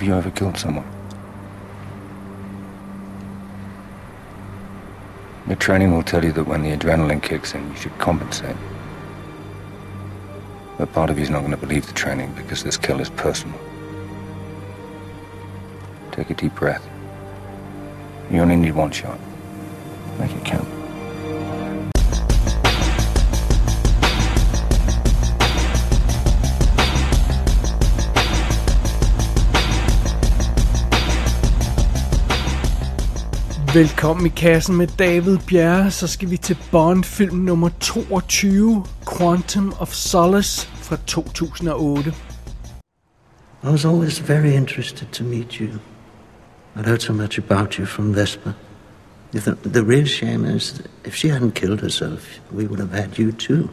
Have 0.00 0.08
you 0.08 0.14
ever 0.14 0.30
killed 0.30 0.56
someone? 0.56 0.90
Your 5.46 5.56
training 5.56 5.92
will 5.92 6.02
tell 6.02 6.24
you 6.24 6.32
that 6.32 6.44
when 6.44 6.62
the 6.62 6.74
adrenaline 6.74 7.22
kicks 7.22 7.54
in, 7.54 7.68
you 7.68 7.76
should 7.76 7.98
compensate. 7.98 8.56
But 10.78 10.90
part 10.94 11.10
of 11.10 11.18
you 11.18 11.24
is 11.24 11.28
not 11.28 11.40
going 11.40 11.50
to 11.50 11.58
believe 11.58 11.86
the 11.86 11.92
training 11.92 12.32
because 12.32 12.64
this 12.64 12.78
kill 12.78 12.98
is 12.98 13.10
personal. 13.10 13.60
Take 16.12 16.30
a 16.30 16.34
deep 16.34 16.54
breath. 16.54 16.88
You 18.30 18.40
only 18.40 18.56
need 18.56 18.72
one 18.72 18.92
shot. 18.92 19.20
Make 20.18 20.30
it 20.30 20.46
count. 20.46 20.69
Velkommen 33.74 34.26
i 34.26 34.28
kassen 34.28 34.76
med 34.76 34.88
David 34.98 35.38
Bjerre. 35.46 35.90
Så 35.90 36.06
skal 36.06 36.30
vi 36.30 36.36
til 36.36 36.56
Bond-film 36.70 37.36
nummer 37.36 37.68
22, 37.80 38.84
Quantum 39.18 39.72
of 39.78 39.92
Solace 39.92 40.66
fra 40.66 40.96
2008. 41.06 42.14
I 43.62 43.66
was 43.66 43.84
always 43.84 44.28
very 44.28 44.56
interested 44.56 45.08
to 45.12 45.24
meet 45.24 45.52
you. 45.52 45.68
I'd 46.76 46.86
heard 46.86 47.00
so 47.00 47.12
much 47.12 47.38
about 47.38 47.74
you 47.74 47.86
from 47.86 48.14
Vespa. 48.14 48.52
The, 49.32 49.56
the 49.64 49.82
real 49.82 50.06
shame 50.06 50.56
is 50.56 50.72
that 50.72 50.90
if 51.04 51.14
she 51.14 51.28
hadn't 51.28 51.54
killed 51.54 51.80
herself, 51.80 52.40
we 52.52 52.66
would 52.66 52.80
have 52.80 53.02
had 53.02 53.18
you 53.18 53.32
too. 53.32 53.68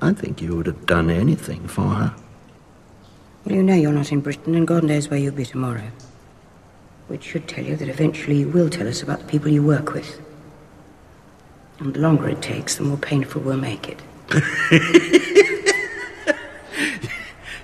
I 0.00 0.14
think 0.14 0.42
you 0.42 0.56
would 0.56 0.66
have 0.66 0.86
done 0.86 1.10
anything 1.20 1.68
for 1.68 1.88
her. 1.94 2.14
Well, 3.44 3.54
you 3.56 3.62
know 3.62 3.76
you're 3.76 3.98
not 3.98 4.12
in 4.12 4.20
Britain, 4.20 4.54
and 4.54 4.66
God 4.66 4.82
knows 4.82 5.10
where 5.10 5.20
you'll 5.20 5.36
be 5.36 5.46
tomorrow. 5.46 5.90
Which 7.08 7.24
should 7.24 7.48
tell 7.48 7.64
you 7.64 7.76
that 7.76 7.88
eventually 7.88 8.38
you 8.38 8.48
will 8.48 8.70
tell 8.70 8.88
us 8.88 9.02
about 9.02 9.20
the 9.20 9.26
people 9.26 9.48
you 9.48 9.62
work 9.62 9.92
with. 9.92 10.20
And 11.78 11.94
the 11.94 12.00
longer 12.00 12.28
it 12.28 12.42
takes, 12.42 12.76
the 12.76 12.84
more 12.84 12.96
painful 12.96 13.42
we'll 13.42 13.56
make 13.56 13.88
it. 13.88 14.00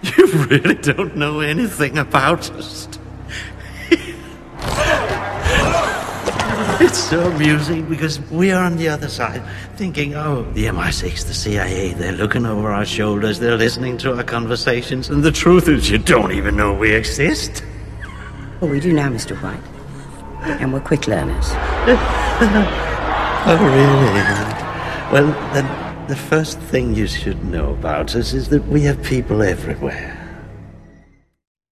You 0.03 0.27
really 0.45 0.75
don't 0.75 1.17
know 1.17 1.41
anything 1.41 1.99
about 1.99 2.51
us. 2.53 2.89
it's 6.81 6.99
so 6.99 7.31
amusing 7.31 7.89
because 7.89 8.21
we 8.31 8.53
are 8.53 8.63
on 8.63 8.77
the 8.77 8.89
other 8.89 9.09
side 9.09 9.43
thinking, 9.77 10.15
oh, 10.15 10.43
the 10.53 10.67
MI6, 10.67 11.27
the 11.27 11.35
CIA, 11.35 11.95
they're 11.95 12.13
looking 12.13 12.47
over 12.47 12.71
our 12.71 12.85
shoulders, 12.85 13.39
they're 13.39 13.57
listening 13.57 13.99
to 13.99 14.17
our 14.17 14.23
conversations, 14.23 15.11
and 15.11 15.23
the 15.23 15.33
truth 15.33 15.69
is 15.69 15.91
you 15.91 15.99
don't 15.99 16.33
even 16.33 16.57
know 16.57 16.73
we 16.73 16.93
exist. 16.93 17.65
Well, 18.61 18.71
we 18.71 18.81
do 18.81 18.93
now, 18.93 19.09
Mr. 19.09 19.37
White. 19.43 19.63
And 20.61 20.73
we're 20.73 20.81
quick 20.81 21.07
learners. 21.07 21.47
Oh, 23.47 23.57
really? 23.57 24.13
Well, 25.13 25.33
then, 25.55 25.67
the 26.09 26.17
first 26.17 26.59
thing 26.59 26.95
you 26.95 27.07
should 27.07 27.45
know 27.45 27.71
about 27.71 28.15
us 28.15 28.35
is 28.35 28.49
that 28.49 28.63
we 28.69 28.81
have 28.83 29.03
people 29.03 29.43
everywhere. 29.43 30.15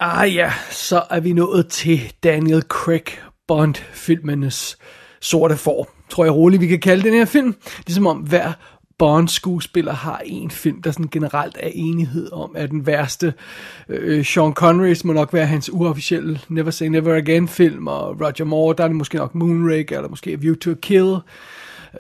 Ah 0.01 0.34
ja, 0.34 0.53
så 0.70 1.03
er 1.11 1.20
vi 1.20 1.33
nået 1.33 1.67
til 1.69 2.12
Daniel 2.25 2.62
Craig 2.62 3.05
Bond-filmenes 3.48 4.77
sorte 5.21 5.56
får. 5.56 5.89
Tror 6.11 6.25
jeg 6.25 6.34
roligt, 6.34 6.61
vi 6.61 6.67
kan 6.67 6.81
kalde 6.81 7.03
den 7.03 7.12
her 7.12 7.25
film. 7.25 7.55
Ligesom 7.87 8.06
om 8.06 8.17
hver 8.17 8.53
Bond-skuespiller 8.98 9.92
har 9.92 10.22
en 10.25 10.50
film, 10.50 10.83
der 10.83 10.91
sådan 10.91 11.08
generelt 11.11 11.56
er 11.61 11.70
enighed 11.72 12.33
om, 12.33 12.55
er 12.58 12.66
den 12.66 12.86
værste. 12.86 13.34
Øh, 13.88 14.25
Sean 14.25 14.53
Connerys 14.53 15.05
må 15.05 15.12
nok 15.12 15.33
være 15.33 15.47
hans 15.47 15.72
uofficielle 15.72 16.41
Never 16.48 16.70
Say 16.70 16.86
Never 16.86 17.14
Again-film, 17.14 17.86
og 17.86 18.20
Roger 18.20 18.44
Moore, 18.44 18.75
der 18.78 18.84
er 18.84 18.88
det 18.88 18.97
måske 18.97 19.16
nok 19.16 19.34
Moonraker, 19.34 19.97
eller 19.97 20.08
måske 20.08 20.41
View 20.41 20.55
to 20.55 20.70
a 20.70 20.75
Kill. 20.75 21.16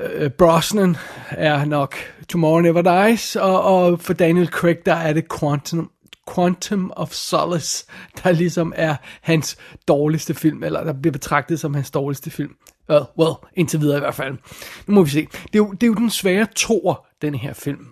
Øh, 0.00 0.30
Brosnan 0.30 0.96
er 1.30 1.64
nok 1.64 1.94
Tomorrow 2.28 2.60
Never 2.60 3.06
Dies, 3.06 3.36
og, 3.36 3.62
og 3.62 4.00
for 4.00 4.12
Daniel 4.12 4.46
Craig, 4.48 4.86
der 4.86 4.94
er 4.94 5.12
det 5.12 5.24
Quantum, 5.40 5.90
Quantum 6.34 6.92
of 6.96 7.12
Solace, 7.12 7.86
der 8.24 8.32
ligesom 8.32 8.72
er 8.76 8.96
hans 9.20 9.56
dårligste 9.88 10.34
film, 10.34 10.62
eller 10.62 10.84
der 10.84 10.92
bliver 10.92 11.12
betragtet 11.12 11.60
som 11.60 11.74
hans 11.74 11.90
dårligste 11.90 12.30
film. 12.30 12.54
Uh, 12.88 12.96
well, 13.18 13.34
indtil 13.54 13.80
videre 13.80 13.96
i 13.96 14.00
hvert 14.00 14.14
fald. 14.14 14.36
Nu 14.86 14.94
må 14.94 15.02
vi 15.02 15.10
se. 15.10 15.26
Det 15.32 15.54
er 15.54 15.58
jo, 15.58 15.72
det 15.72 15.82
er 15.82 15.86
jo 15.86 15.94
den 15.94 16.10
svære 16.10 16.46
tor, 16.56 17.06
den 17.22 17.34
her 17.34 17.52
film. 17.52 17.86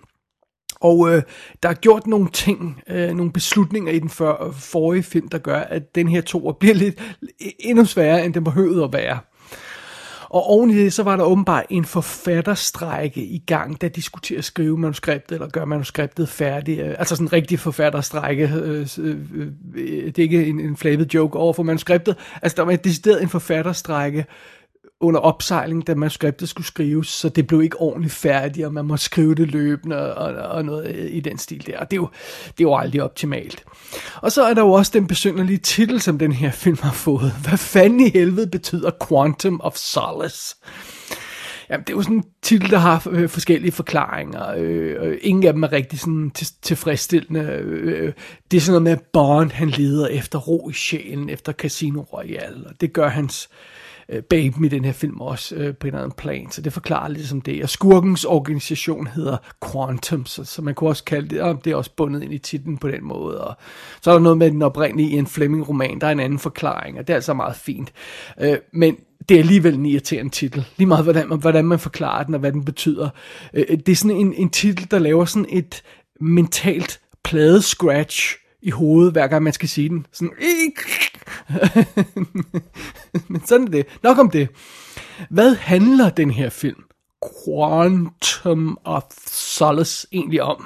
Og 0.79 1.13
øh, 1.13 1.23
der 1.63 1.69
er 1.69 1.73
gjort 1.73 2.07
nogle 2.07 2.29
ting, 2.29 2.81
øh, 2.89 3.13
nogle 3.13 3.31
beslutninger 3.31 3.91
i 3.91 3.99
den 3.99 4.09
for, 4.09 4.53
forrige 4.59 5.03
film, 5.03 5.27
der 5.27 5.37
gør, 5.37 5.59
at 5.59 5.95
den 5.95 6.07
her 6.07 6.21
toer 6.21 6.53
bliver 6.53 6.75
lidt 6.75 7.01
endnu 7.59 7.85
sværere, 7.85 8.25
end 8.25 8.33
den 8.33 8.43
behøvede 8.43 8.83
at 8.83 8.93
være. 8.93 9.19
Og 10.29 10.43
oven 10.43 10.69
i 10.69 10.75
det, 10.75 10.93
så 10.93 11.03
var 11.03 11.15
der 11.15 11.23
åbenbart 11.23 11.65
en 11.69 11.85
forfatterstrække 11.85 13.21
i 13.21 13.43
gang, 13.47 13.81
der 13.81 13.87
de 13.87 14.01
skulle 14.01 14.21
til 14.21 14.35
at 14.35 14.43
skrive 14.43 14.77
manuskriptet, 14.77 15.35
eller 15.35 15.49
gøre 15.49 15.65
manuskriptet 15.65 16.29
færdigt. 16.29 16.79
Øh, 16.79 16.95
altså 16.99 17.15
sådan 17.15 17.27
en 17.27 17.33
rigtig 17.33 17.59
forfatterstrække. 17.59 18.51
Øh, 18.55 18.87
det 20.05 20.19
er 20.19 20.23
ikke 20.23 20.45
en, 20.45 20.59
en 20.59 20.77
flabet 20.77 21.13
joke 21.13 21.37
over 21.37 21.53
for 21.53 21.63
manuskriptet. 21.63 22.15
Altså 22.41 22.55
der 22.55 22.63
var 22.63 22.75
decideret 22.75 23.21
en 23.21 23.29
forfatterstrække 23.29 24.25
under 25.01 25.19
opsejling, 25.19 25.87
da 25.87 25.95
manuskriptet 25.95 26.49
skulle 26.49 26.67
skrives, 26.67 27.07
så 27.07 27.29
det 27.29 27.47
blev 27.47 27.63
ikke 27.63 27.81
ordentligt 27.81 28.13
færdigt, 28.13 28.65
og 28.65 28.73
man 28.73 28.85
må 28.85 28.97
skrive 28.97 29.35
det 29.35 29.51
løbende 29.51 30.15
og, 30.15 30.49
og 30.49 30.65
noget 30.65 30.95
øh, 30.95 31.11
i 31.11 31.19
den 31.19 31.37
stil 31.37 31.67
der. 31.67 31.79
Og 31.79 31.91
det 31.91 31.97
er, 31.97 32.01
jo, 32.01 32.09
det 32.45 32.59
er 32.59 32.69
jo 32.69 32.75
aldrig 32.75 33.03
optimalt. 33.03 33.63
Og 34.21 34.31
så 34.31 34.43
er 34.43 34.53
der 34.53 34.61
jo 34.61 34.71
også 34.71 34.91
den 34.95 35.07
besynderlige 35.07 35.57
titel, 35.57 36.01
som 36.01 36.19
den 36.19 36.31
her 36.31 36.51
film 36.51 36.77
har 36.81 36.91
fået. 36.91 37.31
Hvad 37.47 37.57
fanden 37.57 37.99
i 37.99 38.09
helvede 38.09 38.47
betyder 38.47 38.91
Quantum 39.07 39.61
of 39.63 39.75
Solace? 39.75 40.55
Jamen, 41.69 41.83
det 41.83 41.93
er 41.93 41.97
jo 41.97 42.01
sådan 42.01 42.17
en 42.17 42.25
titel, 42.41 42.71
der 42.71 42.77
har 42.77 43.07
øh, 43.11 43.29
forskellige 43.29 43.71
forklaringer. 43.71 44.53
Øh, 44.57 44.95
og 45.01 45.07
ingen 45.21 45.43
af 45.43 45.53
dem 45.53 45.63
er 45.63 45.71
rigtig 45.71 45.99
sådan 45.99 46.31
til, 46.31 46.47
tilfredsstillende. 46.61 47.41
Øh, 47.41 48.05
øh 48.05 48.13
det 48.51 48.57
er 48.57 48.61
sådan 48.61 48.71
noget 48.71 48.83
med, 48.83 48.91
at 48.91 49.01
Bond 49.13 49.51
han 49.51 49.69
leder 49.69 50.07
efter 50.07 50.39
ro 50.39 50.69
i 50.69 50.73
sjælen, 50.73 51.29
efter 51.29 51.51
Casino 51.51 52.01
Royale. 52.01 52.67
Og 52.67 52.81
det 52.81 52.93
gør 52.93 53.07
hans 53.07 53.49
øh, 53.51 53.74
Øh, 54.09 54.23
babe 54.23 54.65
i 54.65 54.69
den 54.69 54.85
her 54.85 54.91
film 54.91 55.21
også 55.21 55.55
øh, 55.55 55.75
på 55.75 55.87
en 55.87 55.93
eller 55.93 56.03
anden 56.03 56.15
plan. 56.17 56.51
Så 56.51 56.61
det 56.61 56.73
forklarer 56.73 57.07
ligesom 57.07 57.41
det. 57.41 57.63
Og 57.63 57.69
skurkens 57.69 58.25
organisation 58.25 59.07
hedder 59.07 59.37
Quantum, 59.71 60.25
så, 60.25 60.43
så 60.43 60.61
man 60.61 60.73
kunne 60.73 60.89
også 60.89 61.03
kalde 61.03 61.29
det, 61.29 61.41
og 61.41 61.65
det 61.65 61.71
er 61.71 61.75
også 61.75 61.91
bundet 61.97 62.23
ind 62.23 62.33
i 62.33 62.37
titlen 62.37 62.77
på 62.77 62.87
den 62.87 63.03
måde. 63.03 63.41
Og 63.41 63.55
så 64.01 64.09
er 64.09 64.13
der 64.15 64.21
noget 64.21 64.37
med 64.37 64.51
den 64.51 64.61
oprindelige 64.61 65.17
en 65.17 65.27
Fleming-roman, 65.27 66.01
der 66.01 66.07
er 66.07 66.11
en 66.11 66.19
anden 66.19 66.39
forklaring, 66.39 66.99
og 66.99 67.07
det 67.07 67.13
er 67.13 67.17
altså 67.17 67.33
meget 67.33 67.55
fint. 67.55 67.93
Øh, 68.41 68.57
men 68.73 68.97
det 69.29 69.35
er 69.35 69.39
alligevel 69.39 69.73
en 69.75 69.85
irriterende 69.85 70.31
titel. 70.31 70.65
Lige 70.77 70.87
meget, 70.87 71.03
hvordan 71.03 71.29
man, 71.29 71.39
hvordan 71.39 71.65
man 71.65 71.79
forklarer 71.79 72.23
den, 72.23 72.33
og 72.33 72.39
hvad 72.39 72.51
den 72.51 72.65
betyder. 72.65 73.09
Øh, 73.53 73.65
det 73.67 73.89
er 73.89 73.95
sådan 73.95 74.17
en, 74.17 74.33
en 74.33 74.49
titel, 74.49 74.91
der 74.91 74.99
laver 74.99 75.25
sådan 75.25 75.49
et 75.49 75.83
mentalt 76.21 76.99
plade-scratch 77.27 78.41
i 78.61 78.69
hovedet, 78.69 79.11
hver 79.11 79.27
gang 79.27 79.43
man 79.43 79.53
skal 79.53 79.69
sige 79.69 79.89
den. 79.89 80.05
Sådan, 80.11 80.33
øh, 80.37 80.71
Men 83.29 83.45
sådan 83.45 83.67
er 83.67 83.71
det. 83.71 83.85
Nok 84.03 84.17
om 84.17 84.29
det. 84.29 84.49
Hvad 85.29 85.55
handler 85.55 86.09
den 86.09 86.31
her 86.31 86.49
film, 86.49 86.83
Quantum 87.45 88.77
of 88.83 89.03
Solace, 89.27 90.07
egentlig 90.11 90.41
om? 90.41 90.65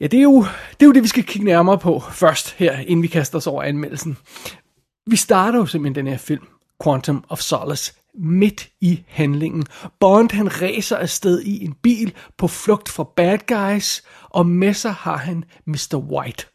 Ja, 0.00 0.06
det 0.06 0.18
er, 0.18 0.22
jo, 0.22 0.40
det 0.70 0.82
er 0.82 0.86
jo 0.86 0.92
det, 0.92 1.02
vi 1.02 1.08
skal 1.08 1.24
kigge 1.24 1.46
nærmere 1.46 1.78
på 1.78 2.02
først 2.12 2.52
her, 2.52 2.78
inden 2.78 3.02
vi 3.02 3.08
kaster 3.08 3.38
os 3.38 3.46
over 3.46 3.62
anmeldelsen. 3.62 4.16
Vi 5.06 5.16
starter 5.16 5.58
jo 5.58 5.66
simpelthen 5.66 6.04
den 6.04 6.12
her 6.12 6.18
film, 6.18 6.46
Quantum 6.84 7.24
of 7.28 7.38
Solace, 7.38 7.92
midt 8.14 8.68
i 8.80 9.04
handlingen. 9.08 9.66
Bond 10.00 10.30
han 10.30 10.62
racer 10.62 10.96
afsted 10.96 11.40
i 11.40 11.64
en 11.64 11.74
bil 11.82 12.14
på 12.38 12.48
flugt 12.48 12.88
fra 12.88 13.04
bad 13.16 13.38
guys, 13.46 14.02
og 14.30 14.46
med 14.46 14.74
sig 14.74 14.92
har 14.92 15.16
han 15.16 15.44
Mr. 15.66 15.96
White. 15.96 16.46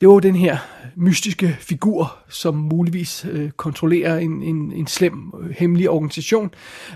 Det 0.00 0.08
var 0.08 0.14
jo 0.14 0.18
den 0.18 0.36
her 0.36 0.58
mystiske 0.96 1.56
figur, 1.60 2.18
som 2.28 2.54
muligvis 2.54 3.26
øh, 3.30 3.50
kontrollerer 3.50 4.18
en, 4.18 4.42
en, 4.42 4.72
en 4.72 4.86
slem 4.86 5.32
øh, 5.40 5.50
hemmelig 5.50 5.90
organisation, 5.90 6.50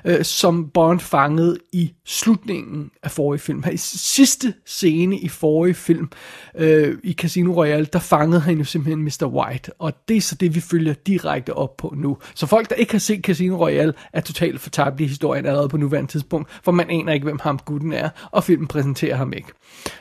øh, 0.05 0.25
som 0.25 0.71
Bond 0.71 1.01
fangede 1.01 1.59
i 1.73 1.93
slutningen 2.07 2.91
af 3.03 3.11
forrige 3.11 3.41
film. 3.41 3.65
I 3.73 3.77
sidste 3.77 4.55
scene 4.67 5.19
i 5.19 5.29
forrige 5.29 5.75
film, 5.75 6.11
øh, 6.57 6.99
i 7.03 7.13
Casino 7.13 7.53
Royale, 7.53 7.87
der 7.93 7.99
fangede 7.99 8.41
han 8.41 8.59
jo 8.59 8.65
simpelthen 8.65 9.05
Mr. 9.05 9.27
White, 9.27 9.73
og 9.79 9.93
det 10.09 10.17
er 10.17 10.21
så 10.21 10.35
det, 10.35 10.55
vi 10.55 10.61
følger 10.61 10.93
direkte 10.93 11.55
op 11.55 11.77
på 11.77 11.95
nu. 11.97 12.19
Så 12.35 12.47
folk, 12.47 12.71
der 12.71 12.77
ikke 12.77 12.93
har 12.93 12.99
set 12.99 13.25
Casino 13.25 13.57
Royale, 13.57 13.95
er 14.13 14.21
totalt 14.21 14.61
fortabt 14.61 15.01
i 15.01 15.07
historien 15.07 15.47
allerede 15.47 15.69
på 15.69 15.77
nuværende 15.77 16.11
tidspunkt, 16.11 16.61
for 16.65 16.73
man 16.73 16.91
aner 16.91 17.13
ikke, 17.13 17.25
hvem 17.25 17.39
ham 17.43 17.59
gutten 17.59 17.93
er, 17.93 18.09
og 18.31 18.45
filmen 18.45 18.67
præsenterer 18.67 19.17
ham 19.17 19.33
ikke. 19.33 19.49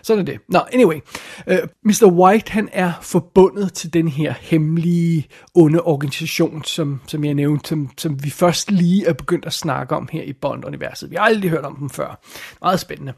Sådan 0.01 0.21
er 0.21 0.25
det. 0.25 0.39
Nå, 0.49 0.59
anyway. 0.73 0.99
Øh, 1.47 1.59
Mr. 1.83 2.11
White, 2.11 2.51
han 2.51 2.69
er 2.71 2.92
forbundet 3.01 3.73
til 3.73 3.93
den 3.93 4.07
her 4.07 4.33
hemmelige, 4.41 5.27
onde 5.55 5.81
organisation, 5.81 6.63
som, 6.63 7.01
som 7.07 7.23
jeg 7.25 7.33
nævnte, 7.33 7.69
som, 7.69 7.89
som 7.97 8.23
vi 8.23 8.29
først 8.29 8.71
lige 8.71 9.07
er 9.07 9.13
begyndt 9.13 9.45
at 9.45 9.53
snakke 9.53 9.95
om 9.95 10.09
her 10.11 10.23
i 10.23 10.33
Bond-universet. 10.33 11.09
Vi 11.09 11.15
har 11.15 11.23
aldrig 11.23 11.51
hørt 11.51 11.65
om 11.65 11.75
dem 11.75 11.89
før. 11.89 12.19
Meget 12.61 12.79
spændende. 12.79 13.13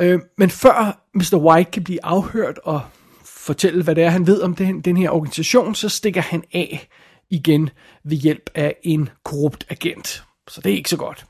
Øh, 0.00 0.20
men 0.38 0.50
før 0.50 1.04
Mr. 1.14 1.36
White 1.36 1.70
kan 1.70 1.84
blive 1.84 2.04
afhørt 2.04 2.58
og 2.64 2.80
fortælle, 3.24 3.84
hvad 3.84 3.94
det 3.94 4.04
er, 4.04 4.10
han 4.10 4.26
ved 4.26 4.42
om 4.42 4.54
den, 4.54 4.80
den 4.80 4.96
her 4.96 5.10
organisation, 5.10 5.74
så 5.74 5.88
stikker 5.88 6.20
han 6.20 6.44
af 6.52 6.88
igen 7.30 7.70
ved 8.04 8.16
hjælp 8.16 8.50
af 8.54 8.76
en 8.82 9.08
korrupt 9.24 9.66
agent. 9.68 10.24
Så 10.48 10.60
det 10.60 10.72
er 10.72 10.76
ikke 10.76 10.90
så 10.90 10.96
godt. 10.96 11.26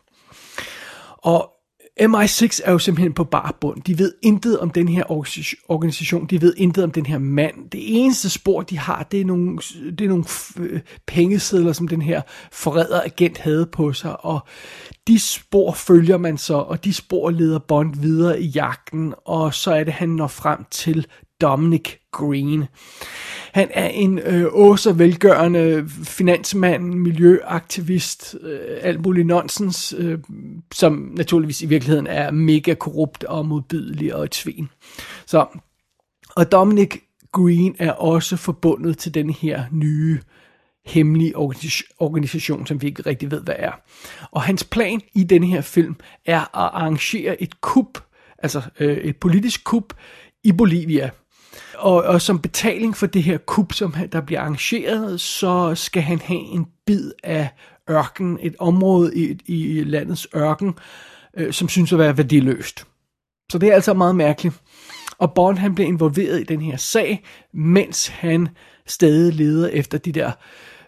Og 1.19 1.58
MI6 2.03 2.61
er 2.65 2.73
jo 2.73 2.79
simpelthen 2.79 3.13
på 3.13 3.25
barbund. 3.25 3.83
De 3.83 3.99
ved 3.99 4.15
intet 4.23 4.59
om 4.59 4.71
den 4.71 4.89
her 4.89 5.05
organisation. 5.69 6.27
De 6.27 6.43
ved 6.43 6.55
intet 6.57 6.85
om 6.85 6.91
den 6.91 7.07
her 7.07 7.19
mand. 7.19 7.71
Det 7.71 7.81
eneste 8.03 8.31
spor, 8.31 8.63
de 8.63 8.79
har, 8.79 9.03
det 9.03 9.21
er 9.21 9.25
nogle, 9.25 9.59
det 9.99 10.01
er 10.01 10.09
nogle 10.09 10.25
øh, 10.59 10.81
pengesedler, 11.07 11.73
som 11.73 11.89
den 11.89 12.03
her 12.03 12.23
forræder 12.53 13.03
agent 13.05 13.39
havde 13.39 13.67
på 13.67 13.93
sig. 13.93 14.25
Og 14.25 14.41
de 15.07 15.19
spor 15.19 15.73
følger 15.73 16.17
man 16.17 16.39
så, 16.39 16.55
og 16.55 16.85
de 16.85 16.95
spor 16.95 17.31
leder 17.31 17.59
Bond 17.59 18.01
videre 18.01 18.41
i 18.43 18.47
jagten. 18.47 19.15
Og 19.25 19.55
så 19.55 19.71
er 19.73 19.85
det, 19.85 19.93
han 19.93 20.09
når 20.09 20.27
frem 20.27 20.65
til 20.71 21.07
Dominic 21.41 21.95
Green. 22.19 22.65
Han 23.53 23.69
er 23.75 23.89
en 23.89 24.19
øh, 24.19 24.53
også 24.53 24.93
velgørende 24.93 25.89
finansmand, 26.05 26.95
miljøaktivist, 26.95 28.37
øh, 28.41 28.79
alt 28.83 29.03
muligt 29.07 29.27
nonsens, 29.27 29.95
øh, 29.99 30.19
som 30.75 31.13
naturligvis 31.17 31.63
i 31.63 31.67
virkeligheden 31.67 32.07
er 32.07 32.31
mega 32.31 32.75
korrupt 32.75 33.25
og 33.25 33.47
modbydelig 33.47 34.15
og 34.15 34.25
et 34.25 34.35
svin. 34.35 34.69
Så, 35.27 35.47
og 36.37 36.53
Dominic 36.53 36.95
Green 37.33 37.77
er 37.79 37.93
også 37.93 38.37
forbundet 38.37 38.99
til 38.99 39.15
den 39.15 39.31
her 39.31 39.65
nye 39.73 40.21
hemmelige 40.87 41.37
organisation, 41.99 42.67
som 42.67 42.83
vi 42.83 42.87
ikke 42.87 43.03
rigtig 43.07 43.31
ved, 43.31 43.43
hvad 43.43 43.55
er. 43.59 43.73
Og 44.31 44.43
hans 44.43 44.65
plan 44.65 45.01
i 45.15 45.25
den 45.25 45.45
her 45.45 45.61
film 45.61 45.97
er 46.27 46.41
at 46.41 46.49
arrangere 46.53 47.43
et 47.43 47.61
kup, 47.61 47.99
altså 48.39 48.63
øh, 48.81 48.97
et 48.97 49.17
politisk 49.17 49.65
kup 49.65 49.95
i 50.45 50.53
Bolivia 50.53 51.11
og, 51.79 52.03
og 52.03 52.23
som 52.23 52.39
betaling 52.39 52.97
for 52.97 53.07
det 53.07 53.23
her 53.23 53.39
kup, 53.39 53.73
som 53.73 53.95
der 54.13 54.21
bliver 54.21 54.41
arrangeret, 54.41 55.21
så 55.21 55.75
skal 55.75 56.03
han 56.03 56.19
have 56.19 56.41
en 56.41 56.67
bid 56.87 57.13
af 57.25 57.49
ørken, 57.91 58.39
et 58.43 58.57
område 58.59 59.17
i, 59.17 59.39
i 59.47 59.85
landets 59.85 60.29
ørken, 60.37 60.75
øh, 61.37 61.53
som 61.53 61.69
synes 61.69 61.93
at 61.93 61.99
være 61.99 62.17
værdiløst. 62.17 62.87
Så 63.53 63.59
det 63.59 63.69
er 63.69 63.75
altså 63.75 63.95
meget 63.95 64.17
mærkeligt. 64.17 64.55
Og 65.19 65.35
Bond 65.35 65.59
han 65.59 65.75
bliver 65.75 65.89
involveret 65.89 66.41
i 66.41 66.45
den 66.45 66.61
her 66.61 66.77
sag, 66.77 67.25
mens 67.53 68.09
han 68.09 68.49
stadig 68.87 69.35
leder 69.35 69.69
efter 69.69 69.99
de 69.99 70.13
der 70.13 70.33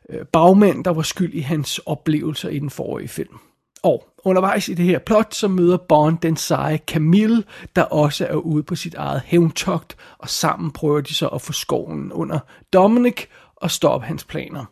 øh, 0.09 0.27
bagmænd, 0.27 0.85
der 0.85 0.91
var 0.91 1.03
skyld 1.03 1.35
i 1.35 1.41
hans 1.41 1.79
oplevelser 1.79 2.49
i 2.49 2.59
den 2.59 2.71
forrige 2.71 3.09
film. 3.09 3.39
Og 3.83 4.09
undervejs 4.25 4.69
i 4.69 4.75
det 4.75 4.85
her 4.85 4.99
plot, 4.99 5.35
så 5.35 5.49
møder 5.49 5.77
Bond 5.77 6.19
den 6.19 6.37
seje 6.37 6.81
Camille, 6.87 7.45
der 7.77 7.83
også 7.83 8.27
er 8.27 8.35
ude 8.35 8.63
på 8.63 8.75
sit 8.75 8.95
eget 8.95 9.23
hævntogt, 9.25 9.97
og 10.19 10.29
sammen 10.29 10.71
prøver 10.71 11.01
de 11.01 11.15
så 11.15 11.29
at 11.29 11.43
få 11.43 11.53
skoven 11.53 12.13
under 12.13 12.39
Dominic 12.73 13.27
og 13.57 13.71
stoppe 13.71 14.07
hans 14.07 14.25
planer. 14.25 14.65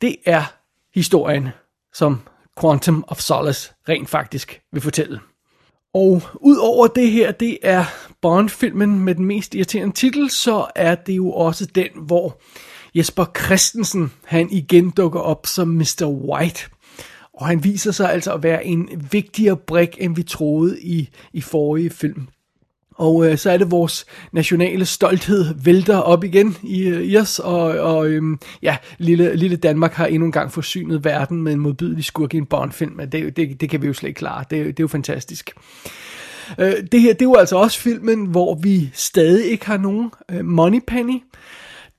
Det 0.00 0.16
er 0.26 0.42
historien, 0.94 1.48
som 1.94 2.20
Quantum 2.60 3.04
of 3.08 3.18
Solace 3.18 3.72
rent 3.88 4.08
faktisk 4.08 4.60
vil 4.72 4.82
fortælle. 4.82 5.20
Og 5.94 6.22
udover 6.34 6.86
det 6.86 7.10
her, 7.10 7.32
det 7.32 7.58
er 7.62 7.84
Bond-filmen 8.22 8.98
med 8.98 9.14
den 9.14 9.24
mest 9.24 9.54
irriterende 9.54 9.94
titel, 9.94 10.30
så 10.30 10.66
er 10.74 10.94
det 10.94 11.16
jo 11.16 11.32
også 11.32 11.66
den, 11.66 11.88
hvor 11.94 12.40
Jesper 12.94 13.24
Christensen, 13.44 14.12
han 14.24 14.50
igen 14.50 14.90
dukker 14.90 15.20
op 15.20 15.46
som 15.46 15.68
Mr. 15.68 16.06
White– 16.06 16.70
og 17.36 17.46
han 17.46 17.64
viser 17.64 17.92
sig 17.92 18.12
altså 18.12 18.32
at 18.32 18.42
være 18.42 18.66
en 18.66 18.88
vigtigere 19.10 19.56
brik, 19.56 19.96
end 19.98 20.16
vi 20.16 20.22
troede 20.22 20.80
i, 20.82 21.08
i 21.32 21.40
forrige 21.40 21.90
film. 21.90 22.28
Og 22.98 23.30
øh, 23.30 23.38
så 23.38 23.50
er 23.50 23.56
det 23.56 23.70
vores 23.70 24.06
nationale 24.32 24.84
stolthed 24.84 25.54
vælter 25.64 25.96
op 25.96 26.24
igen 26.24 26.56
i, 26.62 26.82
øh, 26.82 27.02
i 27.02 27.16
os, 27.16 27.38
og, 27.38 27.62
og 27.62 28.08
øhm, 28.08 28.38
ja, 28.62 28.76
lille, 28.98 29.36
lille 29.36 29.56
Danmark 29.56 29.92
har 29.92 30.06
endnu 30.06 30.26
en 30.26 30.32
gang 30.32 30.52
forsynet 30.52 31.04
verden 31.04 31.42
med 31.42 31.52
en 31.52 31.60
modbydelig 31.60 32.04
skurk 32.04 32.34
i 32.34 32.36
en 32.36 32.46
Bond-film, 32.46 32.92
men 32.96 33.12
det, 33.12 33.36
det, 33.36 33.60
det 33.60 33.70
kan 33.70 33.82
vi 33.82 33.86
jo 33.86 33.92
slet 33.92 34.08
ikke 34.08 34.18
klare. 34.18 34.44
Det, 34.50 34.66
det 34.66 34.80
er 34.80 34.84
jo 34.84 34.88
fantastisk. 34.88 35.50
Øh, 36.58 36.74
det 36.92 37.00
her, 37.00 37.12
det 37.12 37.22
er 37.22 37.26
jo 37.26 37.34
altså 37.34 37.56
også 37.56 37.80
filmen, 37.80 38.26
hvor 38.26 38.54
vi 38.54 38.90
stadig 38.94 39.50
ikke 39.50 39.66
har 39.66 39.78
nogen 39.78 40.10
øh, 40.30 40.44
money 40.44 40.80
penny. 40.86 41.22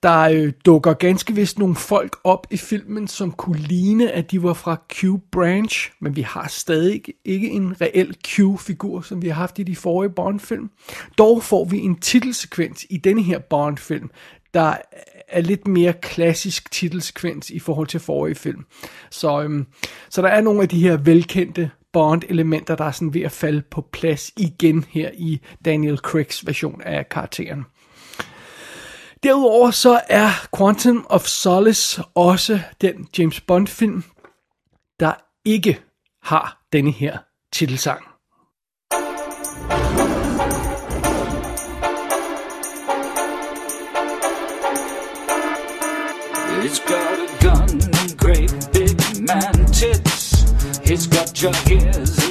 Der 0.07 0.21
øh, 0.21 0.53
dukker 0.65 0.93
ganske 0.93 1.35
vist 1.35 1.59
nogle 1.59 1.75
folk 1.75 2.17
op 2.23 2.47
i 2.51 2.57
filmen, 2.57 3.07
som 3.07 3.31
kunne 3.31 3.59
ligne, 3.59 4.11
at 4.11 4.31
de 4.31 4.43
var 4.43 4.53
fra 4.53 4.81
Q-Branch, 4.93 5.97
men 6.01 6.15
vi 6.15 6.21
har 6.21 6.47
stadig 6.47 7.03
ikke 7.25 7.49
en 7.49 7.81
reel 7.81 8.15
Q-figur, 8.27 9.01
som 9.01 9.21
vi 9.21 9.27
har 9.27 9.35
haft 9.35 9.59
i 9.59 9.63
de 9.63 9.75
forrige 9.75 10.09
Bond-film. 10.09 10.69
Dog 11.17 11.43
får 11.43 11.65
vi 11.65 11.77
en 11.77 11.99
titelsekvens 11.99 12.85
i 12.89 12.97
denne 12.97 13.23
her 13.23 13.39
Bond-film, 13.39 14.09
der 14.53 14.75
er 15.27 15.41
lidt 15.41 15.67
mere 15.67 15.93
klassisk 15.93 16.71
titelsekvens 16.71 17.49
i 17.49 17.59
forhold 17.59 17.87
til 17.87 17.99
forrige 17.99 18.35
film. 18.35 18.65
Så, 19.11 19.41
øhm, 19.41 19.65
så 20.09 20.21
der 20.21 20.29
er 20.29 20.41
nogle 20.41 20.61
af 20.61 20.69
de 20.69 20.81
her 20.81 20.97
velkendte 20.97 21.71
Bond-elementer, 21.93 22.75
der 22.75 22.85
er 22.85 22.91
sådan 22.91 23.13
ved 23.13 23.21
at 23.21 23.31
falde 23.31 23.61
på 23.61 23.81
plads 23.81 24.31
igen 24.37 24.85
her 24.89 25.09
i 25.13 25.41
Daniel 25.65 25.97
Craigs 25.97 26.47
version 26.47 26.81
af 26.81 27.09
karakteren. 27.09 27.65
Derudover 29.23 29.71
så 29.71 30.01
er 30.09 30.29
Quantum 30.57 31.05
of 31.09 31.25
Solace 31.25 32.03
også 32.15 32.59
den 32.81 33.07
James 33.17 33.41
Bond 33.41 33.67
film, 33.67 34.03
der 34.99 35.13
ikke 35.45 35.81
har 36.23 36.65
denne 36.73 36.91
her 36.91 37.17
titelsang. 37.53 38.03
It's 46.63 46.79
got 46.87 47.19
a 47.19 47.27
gun 47.41 47.79
great 48.17 48.51
big 48.73 49.21
man 49.21 49.65
tits. 49.73 50.43
It's 50.91 51.07
got 51.07 51.43
your 51.43 51.53
ears 51.71 52.26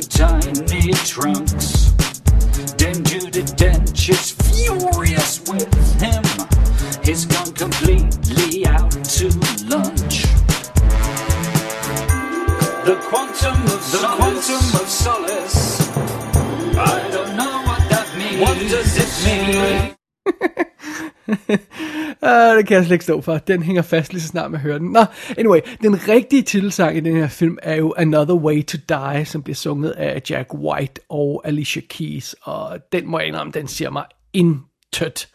uh, 22.27 22.57
det 22.57 22.67
kan 22.67 22.77
jeg 22.77 22.85
slet 22.85 22.95
ikke 22.95 23.05
stå 23.05 23.21
for. 23.21 23.39
Den 23.39 23.63
hænger 23.63 23.83
fast 23.83 24.13
lige 24.13 24.23
så 24.23 24.29
snart 24.29 24.51
man 24.51 24.61
hører 24.61 24.79
den. 24.79 24.91
Nå, 24.91 25.05
anyway, 25.39 25.61
den 25.83 26.09
rigtige 26.09 26.43
titelsang 26.43 26.97
i 26.97 27.01
den 27.01 27.17
her 27.17 27.29
film 27.29 27.59
er 27.63 27.75
jo 27.75 27.95
Another 27.97 28.35
Way 28.35 28.65
to 28.65 28.79
Die, 28.89 29.25
som 29.25 29.43
bliver 29.43 29.55
sunget 29.55 29.91
af 29.91 30.23
Jack 30.31 30.55
White 30.55 31.01
og 31.09 31.43
Alicia 31.45 31.83
Keys, 31.89 32.35
og 32.43 32.79
den 32.93 33.07
må 33.07 33.19
jeg 33.19 33.29
indrømme, 33.29 33.53
den 33.53 33.69
siger 33.69 33.91
mig 33.91 34.05
intet. 34.33 35.29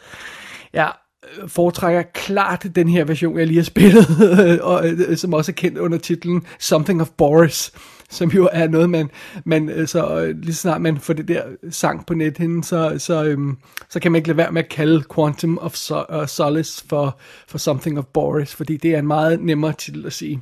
Ja, 0.73 0.87
øh, 1.41 1.49
foretrækker 1.49 2.01
klart 2.13 2.67
den 2.75 2.89
her 2.89 3.03
version, 3.03 3.37
jeg 3.37 3.47
lige 3.47 3.57
har 3.57 3.63
spillet, 3.63 4.07
og, 4.71 4.87
øh, 4.87 5.17
som 5.17 5.33
også 5.33 5.51
er 5.51 5.53
kendt 5.53 5.77
under 5.77 5.97
titlen 5.97 6.45
Something 6.59 7.01
of 7.01 7.09
Boris, 7.17 7.71
som 8.17 8.29
jo 8.29 8.49
er 8.51 8.67
noget, 8.67 8.89
man, 8.89 9.09
man 9.45 9.69
øh, 9.69 9.87
så 9.87 10.19
øh, 10.19 10.39
lige 10.39 10.53
så 10.53 10.61
snart 10.61 10.81
man 10.81 10.97
får 10.97 11.13
det 11.13 11.27
der 11.27 11.43
sang 11.69 12.05
på 12.05 12.13
net 12.13 12.65
så, 12.65 12.95
så, 12.97 13.23
øhm, 13.23 13.57
så 13.89 13.99
kan 13.99 14.11
man 14.11 14.19
ikke 14.19 14.27
lade 14.27 14.37
være 14.37 14.51
med 14.51 14.63
at 14.63 14.69
kalde 14.69 15.03
Quantum 15.15 15.57
of 15.57 15.75
so, 15.75 16.03
uh, 16.19 16.27
Solace 16.27 16.85
for, 16.89 17.19
for 17.47 17.57
Something 17.57 17.99
of 17.99 18.05
Boris, 18.05 18.55
fordi 18.55 18.77
det 18.77 18.95
er 18.95 18.99
en 18.99 19.07
meget 19.07 19.41
nemmere 19.41 19.73
titel 19.73 20.05
at 20.05 20.13
sige. 20.13 20.41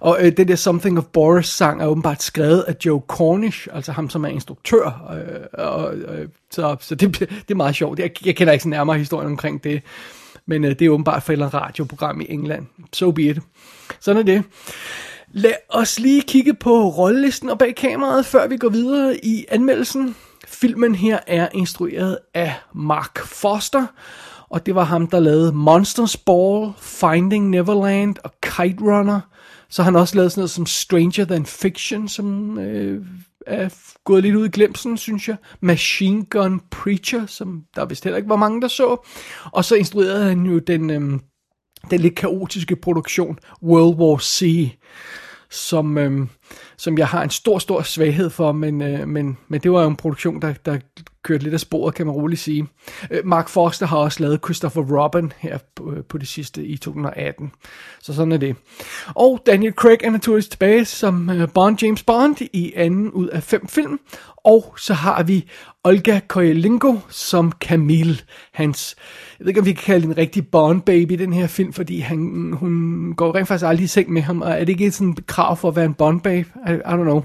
Og 0.00 0.18
øh, 0.20 0.36
det 0.36 0.48
der 0.48 0.56
Something 0.56 0.98
of 0.98 1.04
Boris 1.04 1.46
sang 1.46 1.82
er 1.82 1.86
åbenbart 1.86 2.22
skrevet 2.22 2.60
af 2.60 2.76
Joe 2.86 3.02
Cornish, 3.08 3.68
altså 3.72 3.92
ham 3.92 4.10
som 4.10 4.24
er 4.24 4.28
instruktør, 4.28 5.12
øh, 5.14 5.64
og, 5.66 5.94
øh, 5.94 6.28
så, 6.50 6.76
så 6.80 6.94
det, 6.94 7.20
det 7.20 7.50
er 7.50 7.54
meget 7.54 7.74
sjovt. 7.74 7.98
Jeg, 7.98 8.10
jeg 8.26 8.36
kender 8.36 8.52
ikke 8.52 8.62
så 8.62 8.68
nærmere 8.68 8.98
historien 8.98 9.30
omkring 9.30 9.64
det, 9.64 9.82
men 10.46 10.64
øh, 10.64 10.70
det 10.70 10.82
er 10.82 10.90
åbenbart 10.90 11.22
for 11.22 11.32
et 11.32 11.54
radioprogram 11.54 12.20
i 12.20 12.26
England. 12.28 12.66
So 12.92 13.10
be 13.10 13.22
it. 13.22 13.38
Sådan 14.00 14.20
er 14.20 14.24
det. 14.24 14.44
Lad 15.32 15.54
os 15.68 15.98
lige 15.98 16.22
kigge 16.22 16.54
på 16.54 16.88
rollelisten 16.88 17.50
og 17.50 17.58
bag 17.58 17.76
kameraet, 17.76 18.26
før 18.26 18.46
vi 18.46 18.56
går 18.56 18.68
videre 18.68 19.16
i 19.24 19.44
anmeldelsen. 19.48 20.16
Filmen 20.48 20.94
her 20.94 21.18
er 21.26 21.48
instrueret 21.54 22.18
af 22.34 22.54
Mark 22.74 23.18
Foster, 23.18 23.86
og 24.48 24.66
det 24.66 24.74
var 24.74 24.84
ham, 24.84 25.06
der 25.06 25.20
lavede 25.20 25.52
Monsters 25.52 26.16
Ball, 26.16 26.72
Finding 26.78 27.50
Neverland 27.50 28.16
og 28.24 28.32
Kite 28.42 28.82
Runner. 28.84 29.20
Så 29.68 29.82
har 29.82 29.90
han 29.90 30.00
også 30.00 30.16
lavet 30.16 30.32
sådan 30.32 30.40
noget 30.40 30.50
som 30.50 30.66
Stranger 30.66 31.24
Than 31.24 31.46
Fiction, 31.46 32.08
som 32.08 32.58
øh, 32.58 33.04
er 33.46 33.68
gået 34.04 34.22
lidt 34.22 34.36
ud 34.36 34.46
i 34.46 34.50
glemsen, 34.50 34.96
synes 34.96 35.28
jeg. 35.28 35.36
Machine 35.60 36.24
Gun 36.24 36.60
Preacher, 36.70 37.26
som 37.26 37.62
der 37.76 37.84
vist 37.84 38.04
heller 38.04 38.16
ikke 38.16 38.28
var 38.28 38.36
mange, 38.36 38.60
der 38.60 38.68
så. 38.68 39.08
Og 39.52 39.64
så 39.64 39.74
instruerede 39.74 40.24
han 40.24 40.42
jo 40.46 40.58
den, 40.58 40.90
øh, 40.90 41.20
den 41.90 42.00
lidt 42.00 42.14
kaotiske 42.14 42.76
produktion 42.76 43.38
World 43.62 43.98
War 43.98 44.18
C, 44.18 44.70
som, 45.50 45.98
øhm, 45.98 46.28
som 46.76 46.98
jeg 46.98 47.08
har 47.08 47.22
en 47.22 47.30
stor, 47.30 47.58
stor 47.58 47.82
svaghed 47.82 48.30
for, 48.30 48.52
men, 48.52 48.82
øh, 48.82 49.08
men, 49.08 49.38
men 49.48 49.60
det 49.60 49.72
var 49.72 49.82
jo 49.82 49.88
en 49.88 49.96
produktion, 49.96 50.42
der, 50.42 50.52
der 50.64 50.78
kørt 51.22 51.42
lidt 51.42 51.54
af 51.54 51.60
sporet, 51.60 51.94
kan 51.94 52.06
man 52.06 52.14
roligt 52.14 52.40
sige. 52.40 52.66
Øh, 53.10 53.26
Mark 53.26 53.48
Forster 53.48 53.86
har 53.86 53.96
også 53.96 54.22
lavet 54.22 54.40
Christopher 54.44 54.82
Robin 54.82 55.32
her 55.38 55.58
på, 55.74 55.92
øh, 55.92 56.04
på 56.04 56.18
det 56.18 56.28
sidste 56.28 56.64
i 56.64 56.76
2018. 56.76 57.52
Så 58.00 58.14
sådan 58.14 58.32
er 58.32 58.36
det. 58.36 58.56
Og 59.14 59.42
Daniel 59.46 59.72
Craig 59.72 59.98
er 60.04 60.10
naturligvis 60.10 60.48
tilbage 60.48 60.84
som 60.84 61.30
øh, 61.30 61.48
Bond 61.54 61.82
James 61.82 62.02
Bond 62.02 62.36
i 62.52 62.72
anden 62.76 63.10
ud 63.10 63.28
af 63.28 63.42
fem 63.42 63.68
film. 63.68 64.00
Og 64.44 64.74
så 64.78 64.94
har 64.94 65.22
vi 65.22 65.48
Olga 65.84 66.20
Koyelenko 66.28 66.98
som 67.08 67.52
Camille, 67.52 68.18
hans, 68.52 68.96
jeg 69.38 69.44
ved 69.44 69.48
ikke 69.48 69.60
om 69.60 69.66
vi 69.66 69.72
kan 69.72 69.84
kalde 69.84 70.06
en 70.06 70.16
rigtig 70.16 70.48
Bond 70.48 70.82
baby 70.82 71.14
den 71.14 71.32
her 71.32 71.46
film, 71.46 71.72
fordi 71.72 72.00
han, 72.00 72.18
hun 72.52 73.14
går 73.16 73.34
rent 73.34 73.48
faktisk 73.48 73.66
aldrig 73.66 73.84
i 73.84 73.86
seng 73.86 74.12
med 74.12 74.22
ham, 74.22 74.42
og 74.42 74.50
er 74.50 74.58
det 74.58 74.68
ikke 74.68 74.90
sådan 74.90 75.10
et 75.10 75.26
krav 75.26 75.56
for 75.56 75.68
at 75.68 75.76
være 75.76 75.84
en 75.84 75.94
Bond 75.94 76.20
babe? 76.20 76.48
I, 76.68 76.72
I 76.72 76.74
don't 76.74 77.02
know 77.02 77.22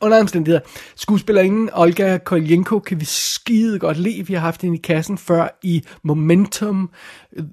under 0.00 0.20
omstændigheder. 0.20 0.60
Skuespillerinden 0.96 1.70
Olga 1.72 2.18
Koljenko 2.18 2.78
kan 2.78 3.00
vi 3.00 3.04
skide 3.04 3.78
godt 3.78 3.96
lide. 3.96 4.26
Vi 4.26 4.34
har 4.34 4.40
haft 4.40 4.62
hende 4.62 4.78
i 4.78 4.80
kassen 4.80 5.18
før 5.18 5.58
i 5.62 5.84
Momentum, 6.02 6.90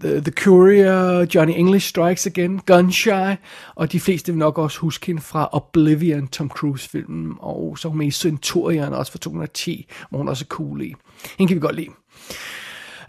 The, 0.01 0.21
The 0.21 0.31
Courier, 0.31 1.27
Johnny 1.35 1.53
English 1.57 1.89
Strikes 1.89 2.27
Again, 2.27 2.61
Gunshy, 2.65 3.35
og 3.75 3.91
de 3.91 3.99
fleste 3.99 4.31
vil 4.31 4.39
nok 4.39 4.57
også 4.57 4.79
huske 4.79 5.05
hende 5.05 5.21
fra 5.21 5.49
Oblivion, 5.51 6.27
Tom 6.27 6.49
Cruise-filmen, 6.49 7.33
og 7.39 7.77
så 7.77 7.89
hun 7.89 7.97
med 7.97 8.07
i 8.07 8.11
Centurion 8.11 8.93
også 8.93 9.11
fra 9.11 9.19
2010, 9.19 9.89
hvor 10.09 10.17
hun 10.17 10.27
også 10.27 10.45
er 10.45 10.53
cool 10.55 10.81
i. 10.81 10.93
Hende 11.37 11.49
kan 11.49 11.55
vi 11.55 11.61
godt 11.61 11.75
lide. 11.75 11.89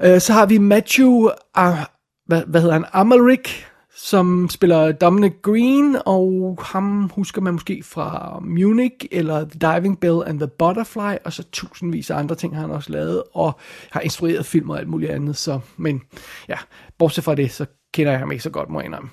Øh, 0.02 0.20
så 0.20 0.32
har 0.32 0.46
vi 0.46 0.58
Matthew, 0.58 1.28
ah, 1.54 1.72
uh, 1.72 1.78
hvad, 2.26 2.42
hvad 2.46 2.60
hedder 2.60 2.74
han, 2.74 2.84
Amalric, 2.92 3.50
som 3.96 4.48
spiller 4.48 4.92
Dominic 4.92 5.32
Green, 5.42 5.96
og 6.06 6.58
ham 6.62 7.10
husker 7.14 7.40
man 7.40 7.52
måske 7.52 7.82
fra 7.84 8.38
Munich, 8.42 8.96
eller 9.10 9.48
The 9.48 9.58
Diving 9.60 10.00
Bell 10.00 10.22
and 10.26 10.38
the 10.38 10.48
Butterfly, 10.58 11.16
og 11.24 11.32
så 11.32 11.42
tusindvis 11.52 12.10
af 12.10 12.16
andre 12.18 12.34
ting 12.34 12.54
har 12.54 12.60
han 12.60 12.70
også 12.70 12.92
lavet, 12.92 13.22
og 13.32 13.58
har 13.90 14.00
instrueret 14.00 14.46
film 14.46 14.70
og 14.70 14.78
alt 14.78 14.88
muligt 14.88 15.10
andet, 15.10 15.36
så, 15.36 15.60
men 15.76 16.02
ja, 16.48 16.56
bortset 16.98 17.24
fra 17.24 17.34
det, 17.34 17.52
så 17.52 17.66
kender 17.92 18.12
jeg 18.12 18.18
ham 18.18 18.32
ikke 18.32 18.42
så 18.42 18.50
godt, 18.50 18.70
må 18.70 18.80
jeg 18.80 18.86
indrømme. 18.86 19.10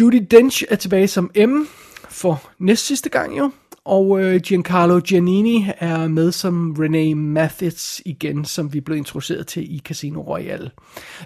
Judy 0.00 0.26
Dench 0.30 0.64
er 0.68 0.76
tilbage 0.76 1.08
som 1.08 1.30
M 1.36 1.62
for 2.08 2.42
næst 2.58 2.86
sidste 2.86 3.08
gang 3.08 3.38
jo, 3.38 3.50
og 3.86 4.20
øh, 4.22 4.40
Giancarlo 4.40 5.00
Giannini 5.00 5.66
er 5.78 6.08
med 6.08 6.32
som 6.32 6.76
René 6.78 7.14
Mathis 7.14 8.02
igen, 8.04 8.44
som 8.44 8.72
vi 8.72 8.80
blev 8.80 8.96
introduceret 8.96 9.46
til 9.46 9.74
i 9.74 9.78
Casino 9.78 10.20
Royale. 10.20 10.70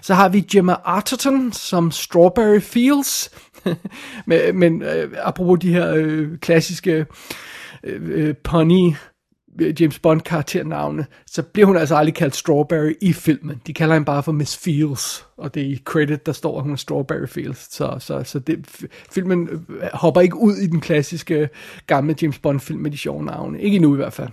Så 0.01 0.13
har 0.13 0.29
vi 0.29 0.41
Gemma 0.41 0.75
Arterton 0.85 1.51
som 1.51 1.91
Strawberry 1.91 2.59
Fields. 2.59 3.29
men 4.27 4.59
men 4.59 4.81
øh, 4.81 5.11
apropos 5.23 5.59
de 5.59 5.73
her 5.73 5.93
øh, 5.95 6.37
klassiske 6.37 7.05
øh, 7.83 8.01
øh 8.03 8.35
pony 8.43 8.93
James 9.79 9.99
Bond 9.99 10.21
karakternavne, 10.21 11.05
så 11.27 11.41
bliver 11.43 11.65
hun 11.65 11.77
altså 11.77 11.95
aldrig 11.95 12.15
kaldt 12.15 12.35
Strawberry 12.35 12.93
i 13.01 13.13
filmen. 13.13 13.61
De 13.67 13.73
kalder 13.73 13.93
hende 13.93 14.05
bare 14.05 14.23
for 14.23 14.31
Miss 14.31 14.57
Fields, 14.57 15.25
og 15.37 15.53
det 15.53 15.63
er 15.63 15.67
i 15.67 15.81
credit, 15.85 16.25
der 16.25 16.31
står, 16.31 16.57
at 16.57 16.63
hun 16.63 16.71
er 16.71 16.75
Strawberry 16.75 17.27
Fields. 17.27 17.75
Så, 17.75 17.95
så, 17.99 18.23
så 18.23 18.39
det, 18.39 18.67
filmen 19.11 19.49
øh, 19.49 19.89
hopper 19.93 20.21
ikke 20.21 20.37
ud 20.37 20.55
i 20.55 20.67
den 20.67 20.81
klassiske 20.81 21.49
gamle 21.87 22.15
James 22.21 22.39
Bond-film 22.39 22.79
med 22.79 22.91
de 22.91 22.97
sjove 22.97 23.25
navne. 23.25 23.61
Ikke 23.61 23.75
endnu 23.75 23.93
i 23.93 23.97
hvert 23.97 24.13
fald. 24.13 24.29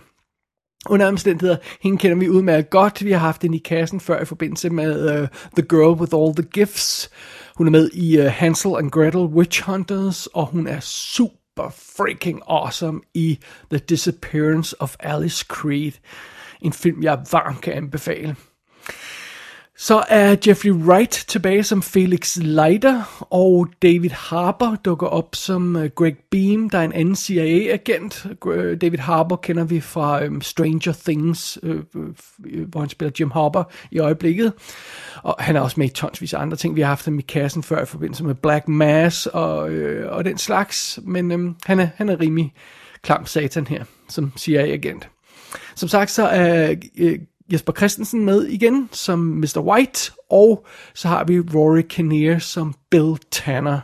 Under 0.87 1.06
omstændigheder, 1.06 1.56
hende 1.82 1.98
kender 1.98 2.16
vi 2.16 2.28
udmærket 2.28 2.70
godt. 2.70 3.04
Vi 3.04 3.12
har 3.12 3.18
haft 3.18 3.42
hende 3.42 3.56
i 3.56 3.62
kassen 3.64 4.00
før 4.00 4.22
i 4.22 4.25
forbindelse 4.25 4.70
med 4.70 5.20
uh, 5.22 5.28
The 5.56 5.66
Girl 5.68 6.00
with 6.00 6.14
All 6.14 6.34
the 6.34 6.46
Gifts. 6.52 7.10
Hun 7.56 7.66
er 7.66 7.70
med 7.70 7.90
i 7.90 8.18
uh, 8.18 8.25
Hansel 8.25 8.72
and 8.78 8.90
Gretel 8.90 9.20
Witch 9.20 9.62
Hunters, 9.62 10.26
og 10.26 10.46
hun 10.46 10.66
er 10.66 10.80
super 10.80 11.38
super 11.58 11.70
freaking 11.70 12.40
awesome 12.46 13.02
i 13.14 13.38
The 13.70 13.78
Disappearance 13.78 14.72
of 14.74 14.96
Alice 15.00 15.42
Creed. 15.42 15.92
En 16.60 16.72
film, 16.72 17.02
jeg 17.02 17.18
varmt 17.30 17.60
kan 17.60 17.72
anbefale. 17.72 18.36
Så 19.80 20.04
er 20.08 20.37
Jeffrey 20.47 20.70
Wright 20.70 21.25
tilbage 21.28 21.64
som 21.64 21.82
Felix 21.82 22.37
Leiter, 22.37 23.26
og 23.30 23.68
David 23.82 24.11
Harbour 24.11 24.76
dukker 24.85 25.06
op 25.06 25.35
som 25.35 25.76
øh, 25.76 25.90
Greg 25.94 26.16
Beam, 26.30 26.70
der 26.70 26.78
er 26.78 26.82
en 26.82 26.92
anden 26.92 27.16
CIA-agent. 27.16 28.26
Øh, 28.47 28.80
David 28.80 28.99
Harbour 28.99 29.37
kender 29.37 29.64
vi 29.64 29.80
fra 29.80 30.25
um, 30.25 30.40
Stranger 30.40 30.92
Things, 31.04 31.58
øh, 31.62 31.82
uh, 31.94 32.68
hvor 32.68 32.80
han 32.80 32.88
spiller 32.88 33.12
Jim 33.20 33.30
Harbour 33.30 33.70
i 33.90 33.99
øjeblikket. 33.99 34.52
Og 35.23 35.35
han 35.38 35.56
er 35.56 35.61
også 35.61 35.80
med 35.80 35.87
i 35.87 35.92
tonsvis 35.92 36.35
af 36.35 36.40
andre 36.40 36.56
ting. 36.56 36.76
Vi 36.76 36.80
har 36.80 36.88
haft 36.88 37.04
ham 37.04 37.18
i 37.18 37.23
kassen 37.23 37.62
før 37.62 37.82
i 37.82 37.87
forbindelse 37.87 38.25
med 38.25 38.35
Black 38.35 38.68
Mass 38.68 39.26
og, 39.26 39.70
øh, 39.70 40.12
og 40.12 40.25
den 40.25 40.38
slags, 40.38 40.99
men 41.02 41.32
øh, 41.32 41.54
han, 41.64 41.80
er, 41.80 41.88
han 41.97 42.08
er 42.08 42.20
rimelig 42.20 42.52
klam 43.02 43.26
satan 43.26 43.66
her, 43.66 43.85
som 44.08 44.32
CIA-agent. 44.38 45.08
Som 45.75 45.88
sagt, 45.88 46.11
så 46.11 46.26
er 46.26 46.75
Jesper 47.52 47.72
Christensen 47.72 48.24
med 48.24 48.44
igen 48.44 48.88
som 48.92 49.18
Mr. 49.18 49.58
White, 49.58 50.12
og 50.30 50.66
så 50.94 51.08
har 51.08 51.24
vi 51.24 51.40
Rory 51.40 51.82
Kinnear 51.88 52.38
som 52.38 52.74
Bill 52.90 53.16
Tanner. 53.30 53.80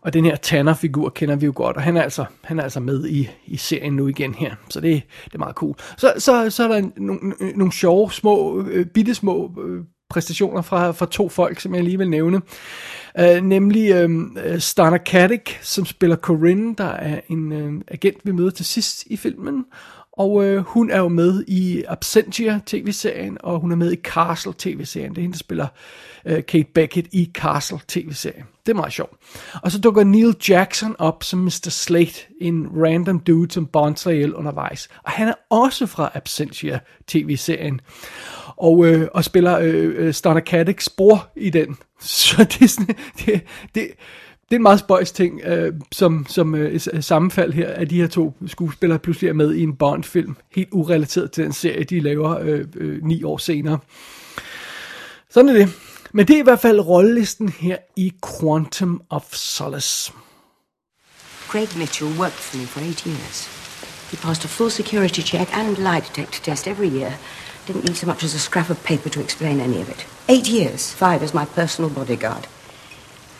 Og 0.00 0.12
den 0.12 0.24
her 0.24 0.36
Tanner-figur 0.36 1.08
kender 1.08 1.36
vi 1.36 1.46
jo 1.46 1.52
godt, 1.54 1.76
og 1.76 1.82
han 1.82 1.96
er 1.96 2.02
altså, 2.02 2.24
han 2.44 2.58
er 2.58 2.62
altså 2.62 2.80
med 2.80 3.06
i, 3.06 3.30
i 3.46 3.56
serien 3.56 3.92
nu 3.92 4.08
igen 4.08 4.34
her, 4.34 4.54
så 4.68 4.80
det, 4.80 5.02
det 5.24 5.34
er 5.34 5.38
meget 5.38 5.54
cool. 5.54 5.74
Så, 5.96 6.12
så, 6.18 6.50
så 6.50 6.64
er 6.64 6.68
der 6.68 6.88
nogle, 6.96 7.34
nogle 7.56 7.72
sjove, 7.72 8.12
små, 8.12 8.62
øh, 8.62 8.86
bitte 8.86 9.14
små 9.14 9.52
øh, 9.64 9.84
præstationer 10.10 10.62
fra, 10.62 10.90
fra 10.90 11.06
to 11.06 11.28
folk, 11.28 11.60
som 11.60 11.74
jeg 11.74 11.84
lige 11.84 11.98
vil 11.98 12.10
nævne. 12.10 12.40
Uh, 13.20 13.44
nemlig 13.44 13.90
øh, 13.90 14.04
um, 14.04 14.36
Stana 14.58 14.98
Katic, 14.98 15.50
som 15.62 15.86
spiller 15.86 16.16
Corinne, 16.16 16.74
der 16.78 16.84
er 16.84 17.20
en 17.28 17.52
uh, 17.52 17.80
agent, 17.88 18.18
vi 18.24 18.32
møder 18.32 18.50
til 18.50 18.64
sidst 18.64 19.04
i 19.06 19.16
filmen. 19.16 19.64
Og 20.16 20.44
øh, 20.44 20.62
hun 20.62 20.90
er 20.90 20.98
jo 20.98 21.08
med 21.08 21.44
i 21.48 21.84
Absentia 21.88 22.60
tv-serien, 22.66 23.38
og 23.40 23.60
hun 23.60 23.72
er 23.72 23.76
med 23.76 23.92
i 23.92 23.96
Castle 23.96 24.52
tv-serien. 24.58 25.10
Det 25.10 25.18
er 25.18 25.22
hende, 25.22 25.32
der 25.32 25.38
spiller 25.38 25.66
øh, 26.24 26.44
Kate 26.44 26.68
Beckett 26.74 27.08
i 27.12 27.30
Castle 27.34 27.78
tv-serien. 27.88 28.44
Det 28.66 28.72
er 28.72 28.76
meget 28.76 28.92
sjovt. 28.92 29.12
Og 29.62 29.72
så 29.72 29.80
dukker 29.80 30.04
Neil 30.04 30.34
Jackson 30.48 30.96
op 30.98 31.24
som 31.24 31.38
Mr. 31.38 31.68
Slate, 31.68 32.20
en 32.40 32.68
random 32.76 33.20
dude, 33.20 33.52
som 33.52 33.66
Bond 33.66 33.96
slår 33.96 34.12
ihjel 34.12 34.34
undervejs. 34.34 34.88
Og 35.02 35.10
han 35.10 35.28
er 35.28 35.34
også 35.50 35.86
fra 35.86 36.10
Absentia 36.14 36.78
tv-serien. 37.06 37.80
Og, 38.56 38.86
øh, 38.86 39.08
og 39.14 39.24
spiller 39.24 39.58
øh, 39.58 39.94
øh 39.96 40.42
Caddick's 40.50 40.94
bror 40.96 41.28
i 41.36 41.50
den. 41.50 41.76
Så 42.00 42.44
det 42.44 42.62
er 42.62 42.68
sådan, 42.68 42.96
det, 43.26 43.40
det, 43.74 43.88
det 44.48 44.54
er 44.54 44.56
en 44.56 44.62
meget 44.62 44.78
spøjs 44.78 45.12
ting, 45.12 45.40
øh, 45.44 45.72
som, 45.92 46.26
som 46.28 46.54
øh, 46.54 46.80
sammenfald 47.00 47.52
her, 47.52 47.68
at 47.68 47.90
de 47.90 48.00
her 48.00 48.06
to 48.06 48.34
skuespillere 48.46 48.98
pludselig 48.98 49.28
er 49.28 49.32
med 49.32 49.54
i 49.54 49.62
en 49.62 49.76
Bond-film, 49.76 50.36
helt 50.54 50.68
urelateret 50.72 51.30
til 51.32 51.44
den 51.44 51.52
serie, 51.52 51.84
de 51.84 52.00
laver 52.00 52.38
øh, 52.38 52.64
øh, 52.76 53.04
ni 53.04 53.22
år 53.22 53.38
senere. 53.38 53.78
Sådan 55.30 55.48
er 55.48 55.52
det. 55.52 55.68
Men 56.12 56.28
det 56.28 56.34
er 56.34 56.40
i 56.40 56.42
hvert 56.42 56.60
fald 56.60 56.80
rollelisten 56.80 57.48
her 57.48 57.76
i 57.96 58.12
Quantum 58.40 59.02
of 59.10 59.34
Solace. 59.34 60.12
Craig 61.48 61.68
Mitchell 61.78 62.18
worked 62.18 62.38
for 62.38 62.56
me 62.56 62.66
for 62.66 62.80
eight 62.80 63.06
years. 63.06 63.48
He 64.10 64.16
passed 64.16 64.44
a 64.44 64.48
full 64.48 64.70
security 64.70 65.20
check 65.20 65.58
and 65.58 65.76
lie 65.76 66.00
detector 66.00 66.42
test 66.42 66.68
every 66.68 66.88
year. 66.88 67.12
Didn't 67.68 67.84
need 67.84 67.96
so 67.96 68.06
much 68.06 68.24
as 68.24 68.34
a 68.34 68.38
scrap 68.38 68.70
of 68.70 68.84
paper 68.84 69.08
to 69.08 69.20
explain 69.20 69.60
any 69.60 69.80
of 69.80 69.88
it. 69.88 70.06
Eight 70.28 70.48
years, 70.48 70.92
five 70.92 71.24
as 71.24 71.34
my 71.34 71.44
personal 71.44 71.90
bodyguard. 71.90 72.46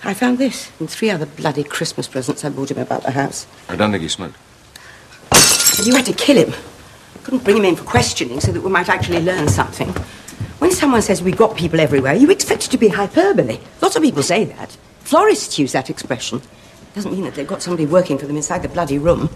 I 0.06 0.14
found 0.14 0.38
this 0.38 0.70
and 0.78 0.88
three 0.88 1.10
other 1.10 1.26
bloody 1.26 1.64
Christmas 1.64 2.06
presents 2.06 2.44
I 2.44 2.50
bought 2.50 2.70
him 2.70 2.78
about 2.78 3.02
the 3.02 3.10
house. 3.10 3.44
I 3.68 3.74
don't 3.74 3.90
think 3.90 4.02
he 4.02 4.08
smoked. 4.08 4.36
You 5.82 5.96
had 5.96 6.06
to 6.06 6.12
kill 6.12 6.46
him. 6.46 6.54
Couldn't 7.24 7.42
bring 7.42 7.56
him 7.56 7.64
in 7.64 7.74
for 7.74 7.82
questioning 7.82 8.38
so 8.38 8.52
that 8.52 8.60
we 8.60 8.70
might 8.70 8.88
actually 8.88 9.20
learn 9.20 9.48
something. 9.48 9.88
When 10.60 10.70
someone 10.70 11.02
says 11.02 11.22
we've 11.22 11.36
got 11.36 11.56
people 11.56 11.80
everywhere, 11.80 12.14
you 12.14 12.30
expect 12.30 12.66
it 12.66 12.70
to 12.70 12.78
be 12.78 12.86
hyperbole. 12.86 13.58
Lots 13.82 13.96
of 13.96 14.02
people 14.02 14.22
say 14.22 14.44
that. 14.44 14.76
Florists 15.00 15.58
use 15.58 15.72
that 15.72 15.90
expression. 15.90 16.40
Doesn't 16.94 17.10
mean 17.10 17.24
that 17.24 17.34
they've 17.34 17.44
got 17.44 17.60
somebody 17.60 17.84
working 17.84 18.16
for 18.16 18.26
them 18.26 18.36
inside 18.36 18.62
the 18.62 18.68
bloody 18.68 18.98
room. 18.98 19.26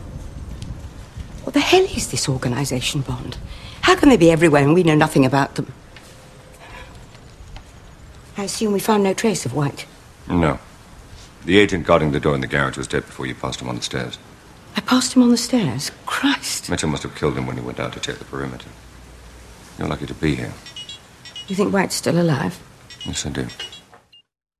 What 1.42 1.52
the 1.52 1.60
hell 1.60 1.82
is 1.82 2.12
this 2.12 2.28
organisation, 2.28 3.00
Bond? 3.00 3.38
How 3.80 3.96
can 3.96 4.08
they 4.08 4.16
be 4.16 4.30
everywhere 4.30 4.62
and 4.62 4.74
we 4.74 4.84
know 4.84 4.94
nothing 4.94 5.26
about 5.26 5.56
them? 5.56 5.72
I 8.36 8.44
assume 8.44 8.72
we 8.72 8.78
found 8.78 9.02
no 9.02 9.14
trace 9.14 9.44
of 9.44 9.52
White. 9.52 9.84
No. 10.30 10.58
The 11.44 11.58
agent 11.58 11.86
guarding 11.86 12.12
the 12.12 12.20
door 12.20 12.34
in 12.34 12.40
the 12.40 12.46
garage 12.46 12.76
was 12.76 12.86
dead 12.86 13.04
before 13.06 13.26
you 13.26 13.34
passed 13.34 13.60
him 13.60 13.68
on 13.68 13.76
the 13.76 13.82
stairs. 13.82 14.18
I 14.76 14.80
passed 14.80 15.14
him 15.14 15.22
on 15.22 15.30
the 15.30 15.36
stairs? 15.36 15.90
Christ. 16.06 16.70
Mitchell 16.70 16.88
must 16.88 17.02
have 17.02 17.14
killed 17.16 17.36
him 17.36 17.46
when 17.46 17.56
he 17.56 17.62
went 17.62 17.80
out 17.80 17.92
to 17.94 18.00
check 18.00 18.18
the 18.18 18.24
perimeter. 18.24 18.68
You're 19.78 19.88
lucky 19.88 20.06
to 20.06 20.14
be 20.14 20.36
here. 20.36 20.52
You 21.48 21.56
think 21.56 21.72
White's 21.72 21.96
still 21.96 22.20
alive? 22.20 22.60
Yes, 23.04 23.26
I 23.26 23.30
do. 23.30 23.46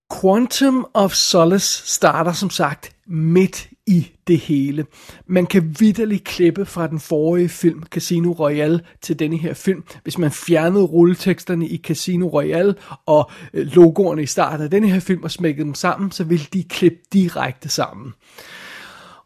Quantum 0.09 0.87
of 0.95 1.15
Solace 1.15 1.83
starter 1.85 2.33
som 2.33 2.51
sagt 2.51 2.91
midt 3.07 3.69
i 3.91 4.13
det 4.27 4.39
hele. 4.39 4.87
Man 5.27 5.47
kan 5.47 5.77
vidderligt 5.81 6.25
klippe 6.25 6.67
fra 6.67 6.87
den 6.87 7.01
forrige 7.01 7.49
film 7.49 7.83
Casino 7.83 8.33
Royale 8.33 8.81
til 9.03 9.19
denne 9.19 9.37
her 9.37 9.55
film. 9.55 9.85
Hvis 10.03 10.19
man 10.19 10.31
fjernede 10.31 10.85
rulleteksterne 10.85 11.69
i 11.69 11.79
Casino 11.79 12.27
Royale 12.29 12.75
og 13.07 13.31
øh, 13.55 13.67
logoerne 13.67 14.23
i 14.23 14.27
starten 14.27 14.65
af 14.65 14.71
denne 14.71 14.91
her 14.91 15.01
film 15.01 15.23
og 15.23 15.31
smækkede 15.31 15.65
dem 15.65 15.75
sammen, 15.75 16.13
så 16.13 16.25
ville 16.25 16.45
de 16.53 16.65
klippe 16.65 16.99
direkte 17.13 17.69
sammen. 17.69 18.13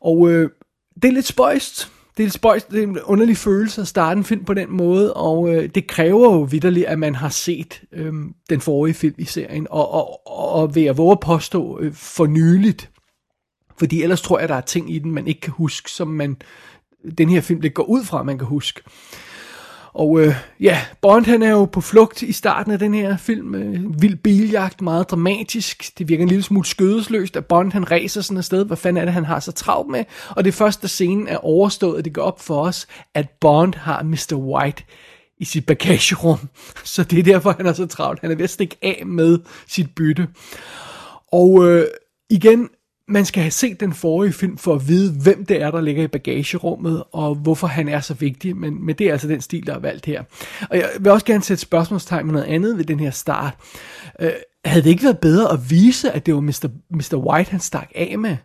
Og 0.00 0.30
øh, 0.30 0.50
det 1.02 1.08
er 1.08 1.12
lidt 1.12 1.26
spøjst. 1.26 1.90
Det 2.16 2.22
er 2.22 2.26
lidt 2.26 2.34
spøjst. 2.34 2.70
Det 2.70 2.78
er 2.78 2.86
en 2.86 2.98
underlig 3.00 3.36
følelse 3.36 3.80
at 3.80 3.88
starte 3.88 4.18
en 4.18 4.24
film 4.24 4.44
på 4.44 4.54
den 4.54 4.70
måde, 4.70 5.14
og 5.14 5.54
øh, 5.54 5.68
det 5.74 5.86
kræver 5.86 6.32
jo 6.32 6.40
vidderligt, 6.40 6.86
at 6.86 6.98
man 6.98 7.14
har 7.14 7.28
set 7.28 7.82
øh, 7.92 8.12
den 8.50 8.60
forrige 8.60 8.94
film 8.94 9.14
i 9.18 9.24
serien, 9.24 9.66
og, 9.70 9.94
og, 9.94 10.20
og 10.26 10.74
ved 10.74 10.84
at 10.84 10.96
våge 10.96 11.12
at 11.12 11.20
påstå 11.20 11.78
øh, 11.80 11.94
for 11.94 12.26
nyligt. 12.26 12.90
Fordi 13.78 14.02
ellers 14.02 14.22
tror 14.22 14.38
jeg, 14.38 14.48
der 14.48 14.54
er 14.54 14.60
ting 14.60 14.94
i 14.94 14.98
den, 14.98 15.10
man 15.10 15.26
ikke 15.26 15.40
kan 15.40 15.52
huske, 15.52 15.90
som 15.90 16.08
man 16.08 16.36
den 17.18 17.28
her 17.28 17.40
film 17.40 17.60
det 17.60 17.74
går 17.74 17.82
ud 17.82 18.04
fra, 18.04 18.22
man 18.22 18.38
kan 18.38 18.46
huske. 18.46 18.80
Og 19.94 20.20
øh, 20.20 20.34
ja, 20.60 20.80
Bond 21.02 21.26
han 21.26 21.42
er 21.42 21.50
jo 21.50 21.64
på 21.64 21.80
flugt 21.80 22.22
i 22.22 22.32
starten 22.32 22.72
af 22.72 22.78
den 22.78 22.94
her 22.94 23.16
film. 23.16 23.54
Øh, 23.54 24.02
vild 24.02 24.16
biljagt, 24.16 24.82
meget 24.82 25.10
dramatisk. 25.10 25.98
Det 25.98 26.08
virker 26.08 26.22
en 26.22 26.28
lille 26.28 26.42
smule 26.42 26.66
skødesløst, 26.66 27.36
at 27.36 27.46
Bond 27.46 27.72
han 27.72 27.90
racer 27.90 28.20
sådan 28.20 28.38
et 28.38 28.44
sted. 28.44 28.64
Hvad 28.64 28.76
fanden 28.76 29.00
er 29.00 29.04
det, 29.04 29.14
han 29.14 29.24
har 29.24 29.40
så 29.40 29.52
travlt 29.52 29.90
med? 29.90 30.04
Og 30.30 30.44
det 30.44 30.54
første 30.54 30.88
scenen 30.88 31.28
er 31.28 31.36
overstået, 31.36 31.98
at 31.98 32.04
det 32.04 32.12
går 32.12 32.22
op 32.22 32.40
for 32.40 32.62
os, 32.62 32.86
at 33.14 33.30
Bond 33.40 33.74
har 33.74 34.02
Mr. 34.02 34.36
White 34.36 34.84
i 35.38 35.44
sit 35.44 35.66
bagagerum. 35.66 36.38
Så 36.84 37.04
det 37.04 37.18
er 37.18 37.22
derfor, 37.22 37.54
han 37.56 37.66
er 37.66 37.72
så 37.72 37.86
travlt. 37.86 38.20
Han 38.20 38.30
er 38.30 38.34
ved 38.34 38.44
at 38.44 38.50
stikke 38.50 38.76
af 38.82 39.02
med 39.06 39.38
sit 39.68 39.94
bytte. 39.94 40.28
Og 41.32 41.68
øh, 41.68 41.86
igen, 42.30 42.68
man 43.08 43.24
skal 43.24 43.42
have 43.42 43.50
set 43.50 43.80
den 43.80 43.92
forrige 43.92 44.32
film 44.32 44.58
for 44.58 44.74
at 44.74 44.88
vide, 44.88 45.12
hvem 45.12 45.46
det 45.46 45.62
er, 45.62 45.70
der 45.70 45.80
ligger 45.80 46.02
i 46.02 46.08
bagagerummet, 46.08 47.02
og 47.12 47.34
hvorfor 47.34 47.66
han 47.66 47.88
er 47.88 48.00
så 48.00 48.14
vigtig, 48.14 48.56
men, 48.56 48.86
men 48.86 48.94
det 48.94 49.08
er 49.08 49.12
altså 49.12 49.28
den 49.28 49.40
stil, 49.40 49.66
der 49.66 49.74
er 49.74 49.78
valgt 49.78 50.06
her. 50.06 50.22
Og 50.70 50.76
jeg 50.76 50.88
vil 51.00 51.12
også 51.12 51.26
gerne 51.26 51.44
sætte 51.44 51.60
spørgsmålstegn 51.60 52.26
med 52.26 52.32
noget 52.32 52.46
andet 52.46 52.78
ved 52.78 52.84
den 52.84 53.00
her 53.00 53.10
start. 53.10 53.54
Øh, 54.20 54.30
havde 54.64 54.82
det 54.82 54.90
ikke 54.90 55.04
været 55.04 55.18
bedre 55.18 55.52
at 55.52 55.70
vise, 55.70 56.12
at 56.12 56.26
det 56.26 56.34
var 56.34 56.40
Mr. 56.40 56.68
Mr. 56.90 57.16
White, 57.16 57.50
han 57.50 57.60
stak 57.60 57.90
af 57.94 58.18
med? 58.18 58.36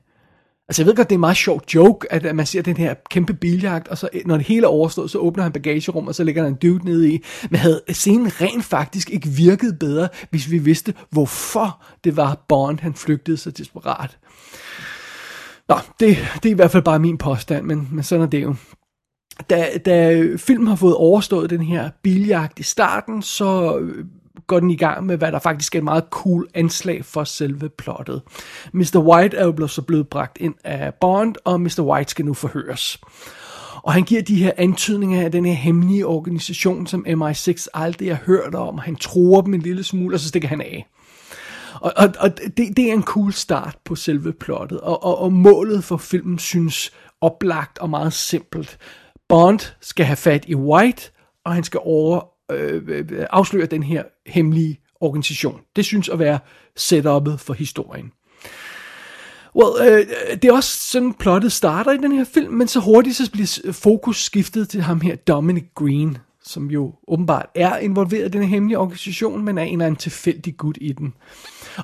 Altså 0.69 0.81
jeg 0.81 0.87
ved 0.87 0.95
godt, 0.95 1.09
det 1.09 1.15
er 1.15 1.17
en 1.17 1.19
meget 1.19 1.37
sjov 1.37 1.61
joke, 1.75 2.13
at, 2.13 2.35
man 2.35 2.45
ser 2.45 2.61
den 2.61 2.77
her 2.77 2.93
kæmpe 3.09 3.33
biljagt, 3.33 3.87
og 3.87 3.97
så 3.97 4.09
når 4.25 4.37
det 4.37 4.45
hele 4.45 4.63
er 4.63 4.69
overstået, 4.69 5.11
så 5.11 5.17
åbner 5.17 5.43
han 5.43 5.51
bagagerum, 5.51 6.07
og 6.07 6.15
så 6.15 6.23
ligger 6.23 6.41
der 6.41 6.49
en 6.49 6.55
dude 6.55 6.85
nede 6.85 7.13
i. 7.13 7.23
Men 7.49 7.59
havde 7.59 7.81
scenen 7.89 8.41
rent 8.41 8.65
faktisk 8.65 9.09
ikke 9.09 9.27
virket 9.27 9.79
bedre, 9.79 10.09
hvis 10.29 10.51
vi 10.51 10.57
vidste, 10.57 10.93
hvorfor 11.09 11.83
det 12.03 12.17
var 12.17 12.45
Bond, 12.47 12.79
han 12.79 12.93
flygtede 12.93 13.37
så 13.37 13.51
desperat. 13.51 14.17
Nå, 15.69 15.75
det, 15.99 16.17
det 16.43 16.49
er 16.49 16.53
i 16.53 16.55
hvert 16.55 16.71
fald 16.71 16.83
bare 16.83 16.99
min 16.99 17.17
påstand, 17.17 17.65
men, 17.65 17.89
men 17.91 18.03
sådan 18.03 18.25
er 18.25 18.29
det 18.29 18.43
jo. 18.43 18.55
Da, 19.49 19.67
da 19.85 20.25
filmen 20.37 20.67
har 20.67 20.75
fået 20.75 20.95
overstået 20.95 21.49
den 21.49 21.61
her 21.61 21.89
biljagt 22.03 22.59
i 22.59 22.63
starten, 22.63 23.21
så 23.21 23.79
øh, 23.79 24.05
går 24.47 24.59
den 24.59 24.71
i 24.71 24.75
gang 24.75 25.05
med, 25.05 25.17
hvad 25.17 25.31
der 25.31 25.39
faktisk 25.39 25.75
er 25.75 25.79
et 25.79 25.83
meget 25.83 26.03
cool 26.09 26.47
anslag 26.53 27.05
for 27.05 27.23
selve 27.23 27.69
plottet. 27.69 28.21
Mr. 28.73 28.97
White 28.97 29.37
er 29.37 29.45
jo 29.45 29.67
så 29.67 29.81
blevet 29.81 30.07
bragt 30.07 30.37
ind 30.37 30.55
af 30.63 30.93
Bond, 30.93 31.35
og 31.45 31.61
Mr. 31.61 31.81
White 31.81 32.11
skal 32.11 32.25
nu 32.25 32.33
forhøres. 32.33 32.99
Og 33.83 33.93
han 33.93 34.03
giver 34.03 34.21
de 34.21 34.43
her 34.43 34.51
antydninger 34.57 35.23
af 35.23 35.31
den 35.31 35.45
her 35.45 35.53
hemmelige 35.53 36.05
organisation, 36.05 36.87
som 36.87 37.05
MI6 37.07 37.67
aldrig 37.73 38.15
har 38.15 38.23
hørt 38.25 38.55
om. 38.55 38.77
Han 38.77 38.95
tror 38.95 39.41
dem 39.41 39.53
en 39.53 39.61
lille 39.61 39.83
smule, 39.83 40.15
og 40.15 40.19
så 40.19 40.27
stikker 40.27 40.47
han 40.47 40.61
af. 40.61 40.87
Og, 41.81 41.93
og, 41.95 42.13
og 42.19 42.37
det, 42.37 42.77
det 42.77 42.79
er 42.89 42.93
en 42.93 43.03
cool 43.03 43.33
start 43.33 43.77
på 43.85 43.95
selve 43.95 44.33
plottet, 44.33 44.79
og, 44.79 45.03
og, 45.03 45.17
og 45.17 45.33
målet 45.33 45.83
for 45.83 45.97
filmen 45.97 46.39
synes 46.39 46.91
oplagt 47.21 47.77
og 47.77 47.89
meget 47.89 48.13
simpelt. 48.13 48.77
Bond 49.29 49.59
skal 49.81 50.05
have 50.05 50.15
fat 50.15 50.45
i 50.47 50.55
White, 50.55 51.11
og 51.45 51.53
han 51.53 51.63
skal 51.63 51.79
over 51.83 52.21
øh, 52.51 52.83
øh, 52.87 53.25
afsløre 53.29 53.65
den 53.65 53.83
her 53.83 54.03
hemmelige 54.27 54.79
organisation. 55.01 55.61
Det 55.75 55.85
synes 55.85 56.09
at 56.09 56.19
være 56.19 56.39
setup'et 56.79 57.35
for 57.37 57.53
historien. 57.53 58.11
Well, 59.55 59.91
øh, 59.91 60.07
det 60.41 60.45
er 60.45 60.53
også 60.53 60.91
sådan, 60.91 61.13
plottet 61.13 61.51
starter 61.51 61.91
i 61.91 61.97
den 61.97 62.11
her 62.11 62.23
film, 62.23 62.53
men 62.53 62.67
så 62.67 62.79
hurtigt 62.79 63.15
så 63.15 63.31
bliver 63.31 63.71
fokus 63.71 64.23
skiftet 64.23 64.69
til 64.69 64.81
ham 64.81 65.01
her, 65.01 65.15
Dominic 65.15 65.65
Green, 65.75 66.17
som 66.43 66.71
jo 66.71 66.93
åbenbart 67.07 67.45
er 67.55 67.77
involveret 67.77 68.35
i 68.35 68.37
den 68.37 68.47
hemmelige 68.47 68.77
organisation, 68.77 69.45
men 69.45 69.57
er 69.57 69.63
en 69.63 69.71
eller 69.71 69.85
anden 69.85 69.99
tilfældig 69.99 70.57
gut 70.57 70.77
i 70.81 70.91
den. 70.91 71.13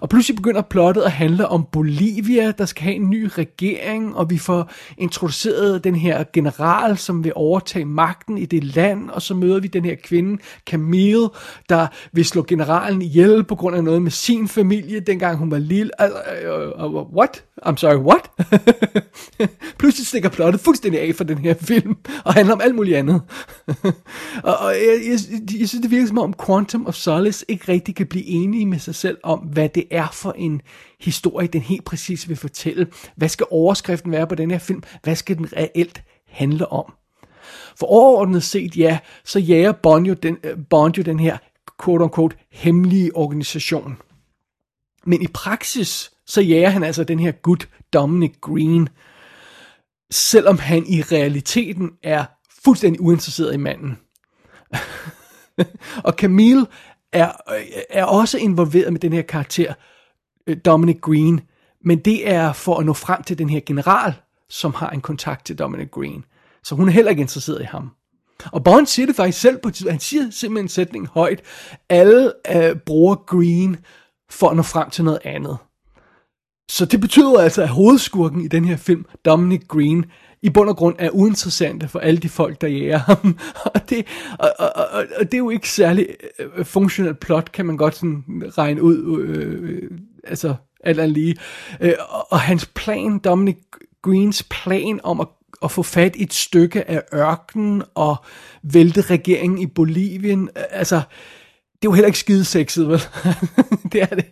Og 0.02 0.10
pludselig 0.10 0.36
begynder 0.36 0.62
plottet 0.62 1.02
at 1.02 1.12
handle 1.12 1.48
om 1.48 1.66
Bolivia, 1.72 2.52
der 2.52 2.66
skal 2.66 2.84
have 2.84 2.96
en 2.96 3.10
ny 3.10 3.30
regering, 3.38 4.16
og 4.16 4.30
vi 4.30 4.38
får 4.38 4.72
introduceret 4.98 5.84
den 5.84 5.96
her 5.96 6.24
general, 6.34 6.98
som 6.98 7.24
vil 7.24 7.32
overtage 7.36 7.86
magten 7.86 8.38
i 8.38 8.46
det 8.46 8.64
land, 8.64 9.10
og 9.10 9.22
så 9.22 9.34
møder 9.34 9.60
vi 9.60 9.68
den 9.68 9.86
her 9.86 9.96
kvinde, 10.04 10.42
Camille, 10.66 11.30
der 11.70 11.88
vil 12.12 12.26
slå 12.26 12.46
generalen 12.48 13.02
ihjel 13.02 13.44
på 13.44 13.56
grund 13.56 13.76
af 13.76 13.84
noget 13.84 14.02
med 14.02 14.12
sin 14.12 14.48
familie, 14.48 15.00
dengang 15.00 15.38
hun 15.38 15.52
var 15.52 15.58
lille. 15.58 15.92
Øh, 16.02 16.10
øh, 16.44 16.86
øh, 16.86 16.96
what? 16.96 17.44
I'm 17.66 17.76
sorry, 17.78 17.96
what? 17.96 18.32
pludselig 19.80 20.08
stikker 20.08 20.30
plottet 20.30 20.62
fuldstændig 20.62 21.02
af 21.02 21.16
for 21.16 21.24
den 21.24 21.38
her 21.38 21.54
film, 21.62 21.96
og 22.24 22.34
handler 22.34 22.54
om 22.54 22.62
alt 22.62 22.76
muligt 22.76 22.98
andet. 22.98 23.22
og, 24.44 24.58
og 24.58 24.72
jeg, 24.72 25.00
jeg, 25.08 25.20
jeg 25.60 25.70
synes, 25.70 25.82
det 25.82 25.92
virker 25.92 26.08
som 26.08 26.18
om 26.18 26.34
Quantum 26.46 26.88
of 26.88 26.94
Solace 26.94 27.46
ikke 27.48 27.72
rigtig 27.72 27.96
kan 27.96 28.08
blive 28.08 28.26
enige 28.26 28.66
med 28.66 28.80
sig 28.80 28.96
selv 28.96 29.18
om, 29.24 29.40
hvad 29.40 29.70
det 29.70 29.84
er 29.92 30.08
for 30.14 30.32
en 30.32 30.62
historie, 31.00 31.48
den 31.48 31.62
helt 31.62 31.86
præcis 31.86 32.30
vil 32.30 32.38
fortælle. 32.38 32.88
Hvad 33.16 33.30
skal 33.30 33.46
overskriften 33.50 34.12
være 34.12 34.28
på 34.28 34.36
den 34.36 34.52
her 34.52 34.58
film? 34.58 34.84
Hvad 35.04 35.16
skal 35.16 35.38
den 35.38 35.54
reelt 35.54 36.04
handle 36.28 36.72
om? 36.72 36.94
For 37.80 37.88
overordnet 37.88 38.44
set, 38.44 38.78
ja, 38.78 39.00
så 39.24 39.40
jager 39.40 39.72
Bond 39.72 40.08
jo 40.08 40.14
den, 40.14 40.38
øh, 40.44 40.58
Bond 40.70 40.98
jo 40.98 41.04
den 41.04 41.20
her 41.20 41.38
quote-unquote 41.84 42.38
hemmelige 42.52 43.16
organisation. 43.16 43.98
Men 45.06 45.22
i 45.22 45.28
praksis, 45.28 46.12
så 46.26 46.42
jager 46.42 46.70
han 46.70 46.84
altså 46.84 47.04
den 47.04 47.20
her 47.20 47.32
gut 47.32 47.70
Dominic 47.94 48.34
Green, 48.42 48.90
selvom 50.12 50.60
han 50.60 50.86
i 50.88 51.02
realiteten 51.02 51.92
er 52.04 52.26
fuldstændig 52.64 53.02
uinteresseret 53.02 53.54
i 53.54 53.58
manden. 53.58 53.98
og 56.08 56.14
Camille 56.14 56.66
er, 57.16 57.32
øh, 57.56 57.66
er 57.90 58.06
også 58.06 58.38
involveret 58.38 58.94
med 58.94 59.00
den 59.00 59.14
her 59.14 59.22
karakter, 59.22 59.74
øh, 60.48 60.58
Dominic 60.66 61.02
Green, 61.02 61.42
men 61.84 62.00
det 62.00 62.30
er 62.30 62.54
for 62.54 62.78
at 62.78 62.86
nå 62.86 62.94
frem 62.94 63.24
til 63.24 63.38
den 63.38 63.50
her 63.50 63.60
general, 63.66 64.14
som 64.50 64.74
har 64.74 64.90
en 64.90 65.02
kontakt 65.02 65.46
til 65.46 65.60
Dominic 65.60 65.92
Green. 65.92 66.26
Så 66.64 66.76
hun 66.76 66.88
er 66.88 66.92
heller 66.92 67.10
ikke 67.10 67.22
interesseret 67.22 67.62
i 67.62 67.66
ham. 67.66 67.92
Og 68.52 68.64
Bond 68.64 68.86
siger 68.86 69.06
det 69.06 69.16
faktisk 69.16 69.42
selv 69.42 69.58
på 69.58 69.70
tid. 69.70 69.90
han 69.90 70.00
siger 70.00 70.30
simpelthen 70.32 70.66
en 70.66 70.70
sætning 70.70 71.08
højt. 71.08 71.42
Alle 71.90 72.34
øh, 72.56 72.76
bruger 72.76 73.16
Green 73.16 73.78
for 74.30 74.50
at 74.50 74.56
nå 74.56 74.62
frem 74.62 74.90
til 74.90 75.04
noget 75.04 75.20
andet. 75.24 75.58
Så 76.70 76.86
det 76.86 77.02
betyder 77.02 77.40
altså, 77.40 77.62
at 77.62 77.70
hovedskurken 77.70 78.42
i 78.42 78.48
den 78.48 78.66
her 78.66 78.78
film, 78.78 79.06
Dominic 79.26 79.62
Green, 79.68 80.06
i 80.42 80.50
bund 80.50 80.70
og 80.70 80.78
grund 80.78 80.96
er 81.00 81.10
uinteressante 81.10 81.88
for 81.88 82.00
alle 82.00 82.20
de 82.20 82.30
folk, 82.30 82.62
der 82.62 82.68
jæger 82.68 82.98
ham. 82.98 83.38
og, 83.76 83.90
det, 83.90 84.06
og, 84.40 84.52
og, 84.60 84.72
og, 84.76 85.06
og 85.20 85.26
det 85.26 85.34
er 85.34 85.38
jo 85.38 85.50
ikke 85.50 85.70
særlig 85.70 86.08
øh, 86.40 86.66
funktionelt 86.66 87.20
plot, 87.20 87.52
kan 87.52 87.66
man 87.66 87.78
godt 87.78 87.96
sådan 87.96 88.24
regne 88.58 88.82
ud. 88.82 89.20
Øh, 89.20 89.70
øh, 89.70 89.92
altså, 90.24 90.56
alt 90.84 91.00
andet 91.00 91.14
lige. 91.14 91.36
Øh, 91.82 91.94
og, 92.10 92.32
og 92.32 92.40
hans 92.40 92.66
plan, 92.66 93.20
Dominic 93.20 93.58
Greens 94.02 94.44
plan 94.44 95.00
om 95.04 95.20
at 95.22 95.28
at 95.64 95.72
få 95.72 95.84
fat 95.84 96.16
i 96.16 96.24
et 96.24 96.34
stykke 96.34 96.90
af 96.90 97.04
ørkenen 97.14 97.84
og 97.96 98.16
vælte 98.64 99.02
regeringen 99.02 99.60
i 99.60 99.66
Bolivien. 99.66 100.50
Øh, 100.58 100.64
altså, 100.70 100.96
det 100.96 101.88
er 101.88 101.92
jo 101.92 101.92
heller 101.92 102.08
ikke 102.08 102.20
skide 102.20 102.46
sexet, 102.46 102.88
vel? 102.88 103.02
det 103.92 104.02
er 104.02 104.06
det. 104.06 104.26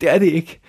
det 0.00 0.10
er 0.10 0.18
det 0.18 0.26
ikke. 0.26 0.60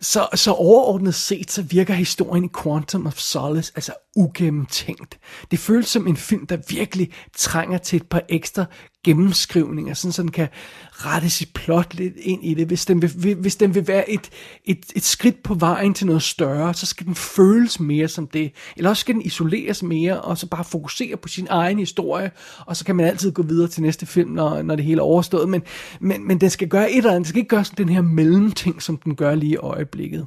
Så, 0.00 0.28
så 0.34 0.52
overordnet 0.52 1.14
set, 1.14 1.50
så 1.50 1.62
virker 1.62 1.94
historien 1.94 2.44
i 2.44 2.48
Quantum 2.62 3.06
of 3.06 3.18
Solace 3.18 3.72
altså 3.76 3.92
ugennemtænkt. 4.16 5.18
Det 5.50 5.58
føles 5.58 5.86
som 5.86 6.06
en 6.06 6.16
film, 6.16 6.46
der 6.46 6.58
virkelig 6.68 7.10
trænger 7.36 7.78
til 7.78 7.96
et 7.96 8.08
par 8.08 8.22
ekstra 8.28 8.64
gennemskrivninger, 9.06 9.94
sådan 9.94 10.12
så 10.12 10.22
den 10.22 10.30
kan 10.30 10.48
rette 10.92 11.30
sit 11.30 11.48
plot 11.54 11.94
lidt 11.94 12.14
ind 12.16 12.44
i 12.44 12.54
det. 12.54 12.66
Hvis 12.66 12.86
den 12.86 13.02
vil, 13.02 13.34
hvis 13.34 13.56
den 13.56 13.74
vil 13.74 13.88
være 13.88 14.10
et, 14.10 14.30
et, 14.64 14.84
et 14.96 15.04
skridt 15.04 15.42
på 15.42 15.54
vejen 15.54 15.94
til 15.94 16.06
noget 16.06 16.22
større, 16.22 16.74
så 16.74 16.86
skal 16.86 17.06
den 17.06 17.14
føles 17.14 17.80
mere 17.80 18.08
som 18.08 18.26
det. 18.26 18.52
Eller 18.76 18.90
også 18.90 19.00
skal 19.00 19.14
den 19.14 19.22
isoleres 19.22 19.82
mere, 19.82 20.20
og 20.20 20.38
så 20.38 20.46
bare 20.46 20.64
fokusere 20.64 21.16
på 21.16 21.28
sin 21.28 21.46
egen 21.50 21.78
historie, 21.78 22.30
og 22.66 22.76
så 22.76 22.84
kan 22.84 22.96
man 22.96 23.06
altid 23.06 23.32
gå 23.32 23.42
videre 23.42 23.68
til 23.68 23.82
næste 23.82 24.06
film, 24.06 24.30
når, 24.30 24.62
når 24.62 24.76
det 24.76 24.84
hele 24.84 24.98
er 24.98 25.04
overstået. 25.04 25.48
Men, 25.48 25.62
men, 26.00 26.26
men 26.26 26.40
den 26.40 26.50
skal 26.50 26.68
gøre 26.68 26.90
et 26.90 26.96
eller 26.96 27.10
andet. 27.10 27.18
Den 27.18 27.28
skal 27.28 27.38
ikke 27.38 27.48
gøre 27.48 27.64
sådan 27.64 27.86
den 27.86 27.94
her 27.94 28.02
mellemting, 28.02 28.82
som 28.82 28.96
den 28.96 29.14
gør 29.14 29.34
lige 29.34 29.52
i 29.52 29.56
øjeblikket. 29.56 30.26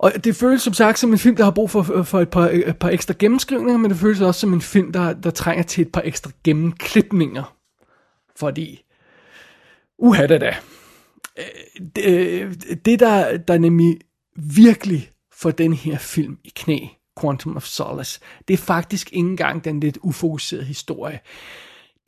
Og 0.00 0.12
det 0.24 0.36
føles 0.36 0.62
som 0.62 0.74
sagt 0.74 0.98
som 0.98 1.12
en 1.12 1.18
film, 1.18 1.36
der 1.36 1.44
har 1.44 1.50
brug 1.50 1.70
for, 1.70 1.98
øh, 1.98 2.04
for 2.04 2.20
et, 2.20 2.30
par, 2.30 2.48
øh, 2.48 2.54
et 2.54 2.76
par 2.76 2.88
ekstra 2.88 3.14
gennemskrivninger, 3.18 3.76
men 3.76 3.90
det 3.90 3.98
føles 3.98 4.20
også 4.20 4.40
som 4.40 4.52
en 4.52 4.60
film, 4.60 4.92
der, 4.92 5.12
der 5.12 5.30
trænger 5.30 5.62
til 5.62 5.82
et 5.82 5.92
par 5.92 6.02
ekstra 6.04 6.30
gennemklipninger. 6.44 7.56
Fordi, 8.36 8.84
uha 9.98 10.26
da 10.26 10.38
da. 10.38 10.56
Øh, 11.38 11.44
det, 11.96 12.84
det 12.84 13.00
der, 13.00 13.36
der 13.36 13.58
nemlig 13.58 13.98
virkelig 14.36 15.10
får 15.32 15.50
den 15.50 15.72
her 15.72 15.98
film 15.98 16.38
i 16.44 16.52
knæ, 16.54 16.78
Quantum 17.20 17.56
of 17.56 17.64
Solace, 17.64 18.20
det 18.48 18.54
er 18.54 18.58
faktisk 18.58 19.12
ikke 19.12 19.28
engang 19.28 19.64
den 19.64 19.80
lidt 19.80 19.98
ufokuserede 20.02 20.64
historie. 20.64 21.20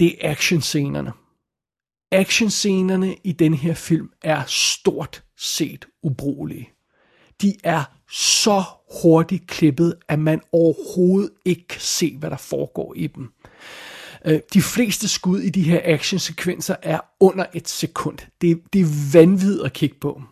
Det 0.00 0.16
er 0.20 0.31
actionscenerne. 0.31 1.12
Actionscenerne 2.12 3.16
i 3.24 3.33
den 3.33 3.55
her 3.55 3.74
film 3.74 4.11
er 4.22 4.42
stort 4.46 5.22
set 5.37 5.87
ubrugelige 6.02 6.72
de 7.42 7.55
er 7.64 7.85
så 8.11 8.62
hurtigt 9.02 9.46
klippet, 9.46 9.94
at 10.09 10.18
man 10.18 10.40
overhovedet 10.52 11.31
ikke 11.44 11.68
kan 11.68 11.81
se, 11.81 12.16
hvad 12.18 12.31
der 12.31 12.37
foregår 12.37 12.94
i 12.96 13.07
dem. 13.07 13.28
Øh, 14.24 14.40
de 14.55 14.62
fleste 14.62 15.09
skud 15.09 15.40
i 15.40 15.50
de 15.50 15.62
her 15.62 15.81
actionsekvenser 15.85 16.76
er 16.83 17.00
under 17.20 17.44
et 17.55 17.68
sekund. 17.68 18.18
Det, 18.40 18.61
det 18.72 18.81
er 18.81 19.12
vanvittigt 19.12 19.64
at 19.64 19.72
kigge 19.72 19.96
på. 20.00 20.22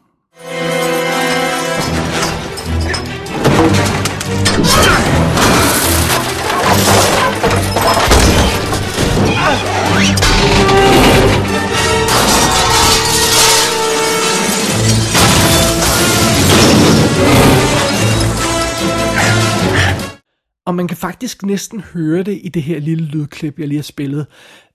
Og 20.70 20.74
man 20.74 20.88
kan 20.88 20.96
faktisk 20.96 21.42
næsten 21.42 21.80
høre 21.80 22.22
det 22.22 22.40
i 22.42 22.48
det 22.48 22.62
her 22.62 22.78
lille 22.78 23.04
lydklip, 23.04 23.58
jeg 23.58 23.68
lige 23.68 23.78
har 23.78 23.82
spillet. 23.82 24.26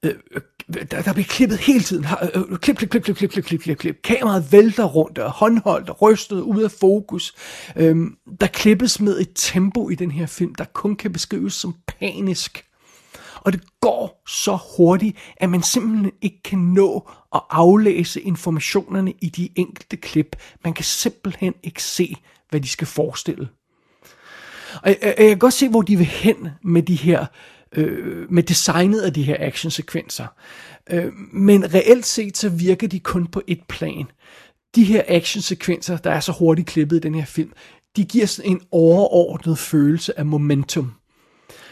Øh, 0.03 0.13
øh 0.31 0.41
der, 0.91 1.01
der 1.01 1.13
bliver 1.13 1.25
klippet 1.25 1.58
hele 1.58 1.79
tiden. 1.79 2.05
Øh, 2.36 2.41
øh, 2.51 2.58
klip, 2.58 2.77
klip, 2.77 2.89
klip, 2.89 3.03
klip, 3.03 3.17
klip, 3.17 3.29
klip, 3.31 3.45
klip, 3.45 3.62
klip, 3.62 3.77
klip. 3.77 4.01
Kameraet 4.03 4.51
vælter 4.51 4.84
rundt, 4.84 5.17
og 5.17 5.31
håndholdt, 5.31 5.89
og 5.89 6.01
rystet 6.01 6.41
ud 6.41 6.63
af 6.63 6.71
fokus. 6.71 7.36
Øhm, 7.75 8.17
der 8.41 8.47
klippes 8.47 9.01
med 9.01 9.19
et 9.19 9.29
tempo 9.36 9.89
i 9.89 9.95
den 9.95 10.12
her 10.12 10.25
film, 10.25 10.55
der 10.55 10.65
kun 10.73 10.95
kan 10.95 11.13
beskrives 11.13 11.53
som 11.53 11.75
panisk. 11.88 12.65
Og 13.36 13.53
det 13.53 13.62
går 13.81 14.23
så 14.27 14.58
hurtigt, 14.77 15.17
at 15.38 15.49
man 15.49 15.63
simpelthen 15.63 16.12
ikke 16.21 16.43
kan 16.43 16.60
nå 16.60 17.10
at 17.36 17.41
aflæse 17.49 18.21
informationerne 18.21 19.13
i 19.21 19.29
de 19.29 19.49
enkelte 19.55 19.97
klip. 19.97 20.36
Man 20.63 20.73
kan 20.73 20.86
simpelthen 20.86 21.53
ikke 21.63 21.84
se, 21.84 22.15
hvad 22.49 22.62
de 22.62 22.67
skal 22.67 22.88
forestille. 22.88 23.47
Og 24.83 24.89
jeg, 24.89 24.97
jeg, 25.01 25.15
jeg 25.17 25.27
kan 25.27 25.38
godt 25.38 25.53
se, 25.53 25.69
hvor 25.69 25.81
de 25.81 25.97
vil 25.97 26.05
hen 26.05 26.47
med 26.63 26.81
de 26.81 26.95
her, 26.95 27.25
øh, 27.75 28.31
med 28.31 28.43
designet 28.43 29.01
af 29.01 29.13
de 29.13 29.23
her 29.23 29.35
actionsekvenser. 29.39 30.27
Øh, 30.89 31.13
men 31.33 31.73
reelt 31.73 32.05
set, 32.05 32.38
så 32.38 32.49
virker 32.49 32.88
de 32.88 32.99
kun 32.99 33.27
på 33.27 33.41
et 33.47 33.59
plan. 33.69 34.05
De 34.75 34.83
her 34.83 35.03
actionsekvenser, 35.07 35.97
der 35.97 36.11
er 36.11 36.19
så 36.19 36.31
hurtigt 36.31 36.67
klippet 36.67 36.97
i 36.97 36.99
den 36.99 37.15
her 37.15 37.25
film, 37.25 37.51
de 37.95 38.05
giver 38.05 38.25
sådan 38.25 38.51
en 38.51 38.61
overordnet 38.71 39.57
følelse 39.57 40.19
af 40.19 40.25
momentum. 40.25 40.91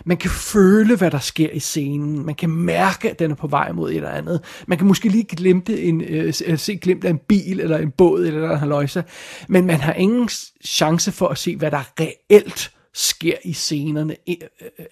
Man 0.05 0.17
kan 0.17 0.29
føle, 0.31 0.95
hvad 0.95 1.11
der 1.11 1.19
sker 1.19 1.49
i 1.49 1.59
scenen. 1.59 2.25
Man 2.25 2.35
kan 2.35 2.49
mærke, 2.49 3.09
at 3.09 3.19
den 3.19 3.31
er 3.31 3.35
på 3.35 3.47
vej 3.47 3.71
mod 3.71 3.89
et 3.89 3.95
eller 3.95 4.09
andet. 4.09 4.41
Man 4.67 4.77
kan 4.77 4.87
måske 4.87 5.09
lige 5.09 5.23
glemte 5.23 5.81
en, 5.81 6.01
øh, 6.01 6.33
se 6.57 6.75
glimt 6.75 7.05
af 7.05 7.09
en 7.09 7.19
bil, 7.27 7.59
eller 7.59 7.77
en 7.77 7.91
båd, 7.91 8.25
eller 8.25 8.51
en 8.51 8.59
haløjse. 8.59 9.03
Men 9.47 9.65
man 9.65 9.81
har 9.81 9.93
ingen 9.93 10.29
chance 10.65 11.11
for 11.11 11.27
at 11.27 11.37
se, 11.37 11.55
hvad 11.55 11.71
der 11.71 11.83
reelt 11.99 12.71
sker 12.93 13.35
i 13.43 13.53
scenerne, 13.53 14.15
øh, 14.29 14.35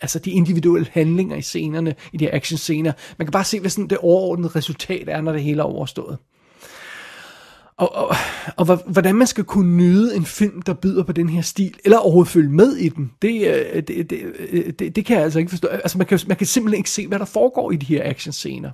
altså 0.01 0.19
de 0.19 0.31
individuelle 0.31 0.87
handlinger 0.91 1.35
i 1.35 1.41
scenerne, 1.41 1.95
i 2.13 2.17
de 2.17 2.25
her 2.25 2.35
actionscener. 2.35 2.91
Man 3.17 3.25
kan 3.25 3.31
bare 3.31 3.43
se, 3.43 3.59
hvad 3.59 3.69
sådan 3.69 3.87
det 3.87 3.97
overordnede 3.97 4.51
resultat 4.55 5.09
er, 5.09 5.21
når 5.21 5.31
det 5.31 5.43
hele 5.43 5.61
er 5.61 5.65
overstået. 5.65 6.17
Og, 7.77 7.95
og, 7.95 8.15
og 8.57 8.79
hvordan 8.85 9.15
man 9.15 9.27
skal 9.27 9.43
kunne 9.43 9.77
nyde 9.77 10.15
en 10.15 10.25
film, 10.25 10.61
der 10.61 10.73
byder 10.73 11.03
på 11.03 11.11
den 11.11 11.29
her 11.29 11.41
stil, 11.41 11.73
eller 11.85 11.97
overhovedet 11.97 12.31
følge 12.31 12.49
med 12.49 12.75
i 12.75 12.89
den, 12.89 13.11
det, 13.21 13.47
øh, 13.47 13.83
det, 13.87 14.09
det, 14.09 14.79
det, 14.79 14.95
det 14.95 15.05
kan 15.05 15.15
jeg 15.15 15.23
altså 15.23 15.39
ikke 15.39 15.49
forstå. 15.49 15.67
Altså 15.67 15.97
man 15.97 16.07
kan, 16.07 16.19
man 16.27 16.37
kan 16.37 16.47
simpelthen 16.47 16.77
ikke 16.77 16.89
se, 16.89 17.07
hvad 17.07 17.19
der 17.19 17.25
foregår 17.25 17.71
i 17.71 17.75
de 17.75 17.85
her 17.85 18.09
actionscener. 18.09 18.71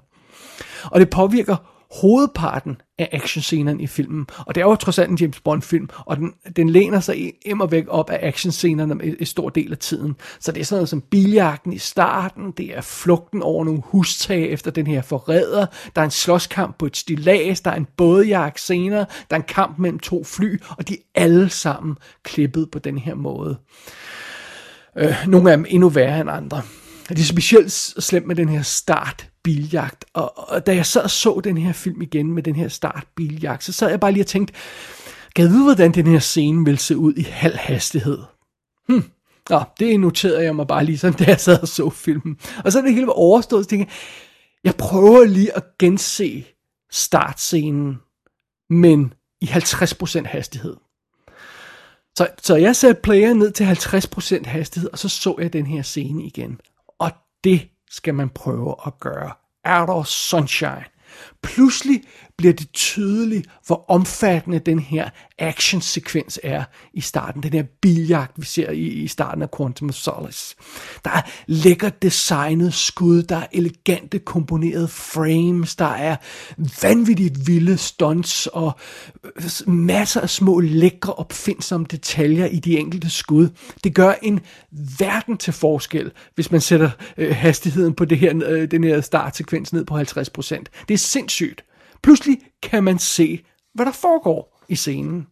Og 0.84 1.00
det 1.00 1.10
påvirker 1.10 1.77
hovedparten 1.92 2.82
af 2.98 3.10
actionscenerne 3.12 3.84
i 3.84 3.88
filmen. 3.88 4.28
Og 4.40 4.56
det 4.56 4.62
er 4.62 4.66
jo 4.66 4.76
trods 4.76 5.00
alt 5.00 5.10
en 5.10 5.18
James 5.18 5.40
Bond-film, 5.40 5.90
og 6.06 6.18
den, 6.18 6.34
den 6.56 6.70
læner 6.70 7.00
sig 7.00 7.34
immer 7.46 7.66
væk 7.66 7.86
op 7.88 8.10
af 8.10 8.28
actionscenerne 8.28 9.04
en 9.20 9.26
stor 9.26 9.50
del 9.50 9.72
af 9.72 9.78
tiden. 9.78 10.16
Så 10.40 10.52
det 10.52 10.62
er 10.62 10.66
sådan 10.66 10.78
noget 10.78 10.90
som 10.90 11.02
biljagten 11.02 11.74
i 11.74 11.78
starten, 11.78 12.52
det 12.52 12.78
er 12.78 12.82
flugten 12.82 13.44
over 13.44 13.66
nogle 13.66 13.82
hustag 13.86 14.50
efter 14.52 14.72
den 14.72 14.88
her 14.88 15.02
forræder, 15.02 15.66
der 15.96 16.02
er 16.02 16.06
en 16.06 16.12
slåskamp 16.12 16.78
på 16.78 16.86
et 16.86 16.98
stilas, 16.98 17.62
der 17.62 17.72
er 17.72 17.76
en 17.76 17.88
bådjagt 17.98 18.60
senere, 18.60 19.06
der 19.30 19.36
er 19.36 19.40
en 19.40 19.48
kamp 19.48 19.80
mellem 19.80 20.00
to 20.00 20.24
fly, 20.24 20.62
og 20.70 20.88
de 20.88 20.94
er 20.94 21.22
alle 21.24 21.50
sammen 21.50 21.96
klippet 22.24 22.72
på 22.72 22.80
den 22.80 22.98
her 22.98 23.16
måde. 23.16 23.58
Øh, 24.98 25.16
nogle 25.28 25.52
af 25.52 25.58
dem 25.58 25.66
endnu 25.70 25.90
værre 25.90 26.22
end 26.22 26.30
andre. 26.30 26.62
Det 27.10 27.20
er 27.20 27.24
specielt 27.24 27.72
slemt 27.72 28.28
med 28.28 28.36
den 28.36 28.50
her 28.50 28.62
start 28.62 29.30
biljagt. 29.48 30.06
Og, 30.14 30.50
og 30.50 30.66
da 30.66 30.76
jeg 30.76 30.86
sad 30.86 31.02
og 31.02 31.12
så 31.12 31.42
den 31.44 31.58
her 31.58 31.74
film 31.74 32.02
igen 32.02 32.32
med 32.32 32.44
den 32.44 32.56
her 32.56 32.68
start 32.68 33.08
biljagt, 33.16 33.64
så 33.64 33.74
sad 33.74 33.90
jeg 33.90 34.00
bare 34.00 34.12
lige 34.12 34.24
og 34.24 34.28
tænkte, 34.28 34.54
gad 35.34 35.48
vide, 35.48 35.64
hvordan 35.64 35.92
den 35.92 36.08
her 36.08 36.20
scene 36.20 36.66
ville 36.66 36.78
se 36.78 36.98
ud 36.98 37.14
i 37.14 37.22
halv 37.22 37.56
hastighed? 37.56 38.20
Hm. 38.90 39.04
Nå, 39.50 39.62
det 39.80 40.00
noterede 40.00 40.44
jeg 40.44 40.56
mig 40.56 40.68
bare 40.68 40.86
lige 40.86 40.98
sådan, 40.98 41.20
da 41.26 41.32
jeg 41.32 41.40
sad 41.40 41.62
og 41.62 41.68
så 41.68 41.90
filmen. 41.90 42.40
Og 42.66 42.72
så 42.72 42.78
er 42.80 42.84
det 42.84 42.94
hele 42.94 43.08
var 43.08 43.14
overstået, 43.14 43.66
så 43.66 43.70
tænkte 43.70 43.94
jeg, 43.94 43.96
jeg 44.64 44.76
prøver 44.76 45.26
lige 45.26 45.58
at 45.58 45.64
gense 45.80 46.46
startscenen, 46.92 47.98
men 48.70 49.14
i 49.42 49.46
50% 49.46 50.26
hastighed. 50.26 50.76
Så, 52.18 52.28
så 52.44 52.56
jeg 52.56 52.76
satte 52.76 53.02
player 53.02 53.34
ned 53.34 53.52
til 53.52 53.64
50% 53.64 54.48
hastighed, 54.48 54.90
og 54.92 55.00
så 55.00 55.10
så 55.10 55.36
jeg 55.40 55.54
den 55.54 55.66
her 55.66 55.82
scene 55.82 56.24
igen. 56.24 56.60
Og 57.00 57.12
det 57.44 57.70
skal 57.90 58.14
man 58.14 58.30
prøve 58.30 58.76
at 58.86 59.00
gøre. 59.00 59.32
Er 59.64 59.86
der 59.86 60.04
sunshine? 60.04 60.86
Pludselig 61.44 62.04
bliver 62.38 62.54
det 62.54 62.72
tydeligt, 62.74 63.48
hvor 63.68 63.86
omfattende 63.88 64.60
den 64.60 64.80
her 64.80 65.10
actionsekvens 65.38 66.40
er 66.44 66.64
i 66.94 67.02
starten. 67.02 67.44
Den 67.44 67.54
her 67.54 67.64
biljagt, 67.82 68.32
vi 68.36 68.46
ser 68.46 68.72
i, 68.72 68.82
i 68.82 69.08
starten 69.08 69.42
af 69.42 69.52
Quantum 69.58 69.90
of 69.90 69.96
Solace. 69.96 70.56
Der 71.06 71.12
er 71.12 71.22
lækkert 71.48 72.02
designet 72.02 72.74
skud, 72.74 73.24
der 73.24 73.36
er 73.36 73.48
elegante 73.52 74.20
komponerede 74.20 74.88
frames, 74.88 75.76
der 75.76 75.86
er 75.86 76.16
vanvittigt 76.82 77.48
vilde 77.48 77.78
stunts 77.78 78.48
og 78.48 78.72
øh, 79.24 79.74
masser 79.74 80.22
af 80.22 80.30
små 80.30 80.60
lækre 80.60 81.14
opfindsomme 81.14 81.88
detaljer 81.92 82.46
i 82.46 82.60
de 82.60 82.78
enkelte 82.78 83.10
skud. 83.10 83.50
Det 83.84 83.96
gør 83.96 84.14
en 84.22 84.40
verden 85.00 85.38
til 85.38 85.54
forskel, 85.54 86.12
hvis 86.36 86.52
man 86.52 86.62
sætter 86.62 86.90
øh, 87.18 87.36
hastigheden 87.36 87.94
på 87.94 88.06
det 88.06 88.20
her, 88.20 88.42
øh, 88.46 88.72
den 88.72 88.84
her 88.84 89.02
startsekvens 89.02 89.74
ned 89.74 89.86
på 89.86 90.00
50%. 90.00 90.04
Det 90.88 90.94
er 90.94 90.98
sindssygt. 90.98 91.64
Pludselig 92.04 92.38
kan 92.64 92.84
man 92.84 93.00
se, 93.00 93.44
hvad 93.74 93.86
der 93.86 93.92
foregår 93.92 94.64
i 94.70 94.76
scenen. 94.76 95.28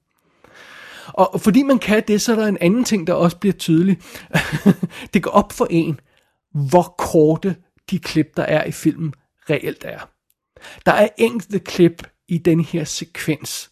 Og 1.08 1.42
fordi 1.42 1.64
man 1.64 1.80
kan 1.80 2.04
det, 2.08 2.22
så 2.22 2.32
er 2.32 2.36
der 2.36 2.48
en 2.48 2.58
anden 2.62 2.84
ting, 2.84 3.08
der 3.08 3.14
også 3.14 3.38
bliver 3.38 3.54
tydelig. 3.54 3.98
det 5.14 5.24
går 5.24 5.32
op 5.32 5.54
for 5.54 5.68
en, 5.70 6.00
hvor 6.52 6.96
korte 6.98 7.56
de 7.90 8.00
klip, 8.00 8.38
der 8.38 8.44
er 8.44 8.64
i 8.64 8.72
filmen, 8.72 9.14
reelt 9.50 9.84
er. 9.84 10.10
Der 10.86 10.92
er 10.92 11.08
enkelte 11.18 11.60
klip 11.60 12.08
i 12.28 12.38
den 12.38 12.60
her 12.60 12.84
sekvens, 12.84 13.72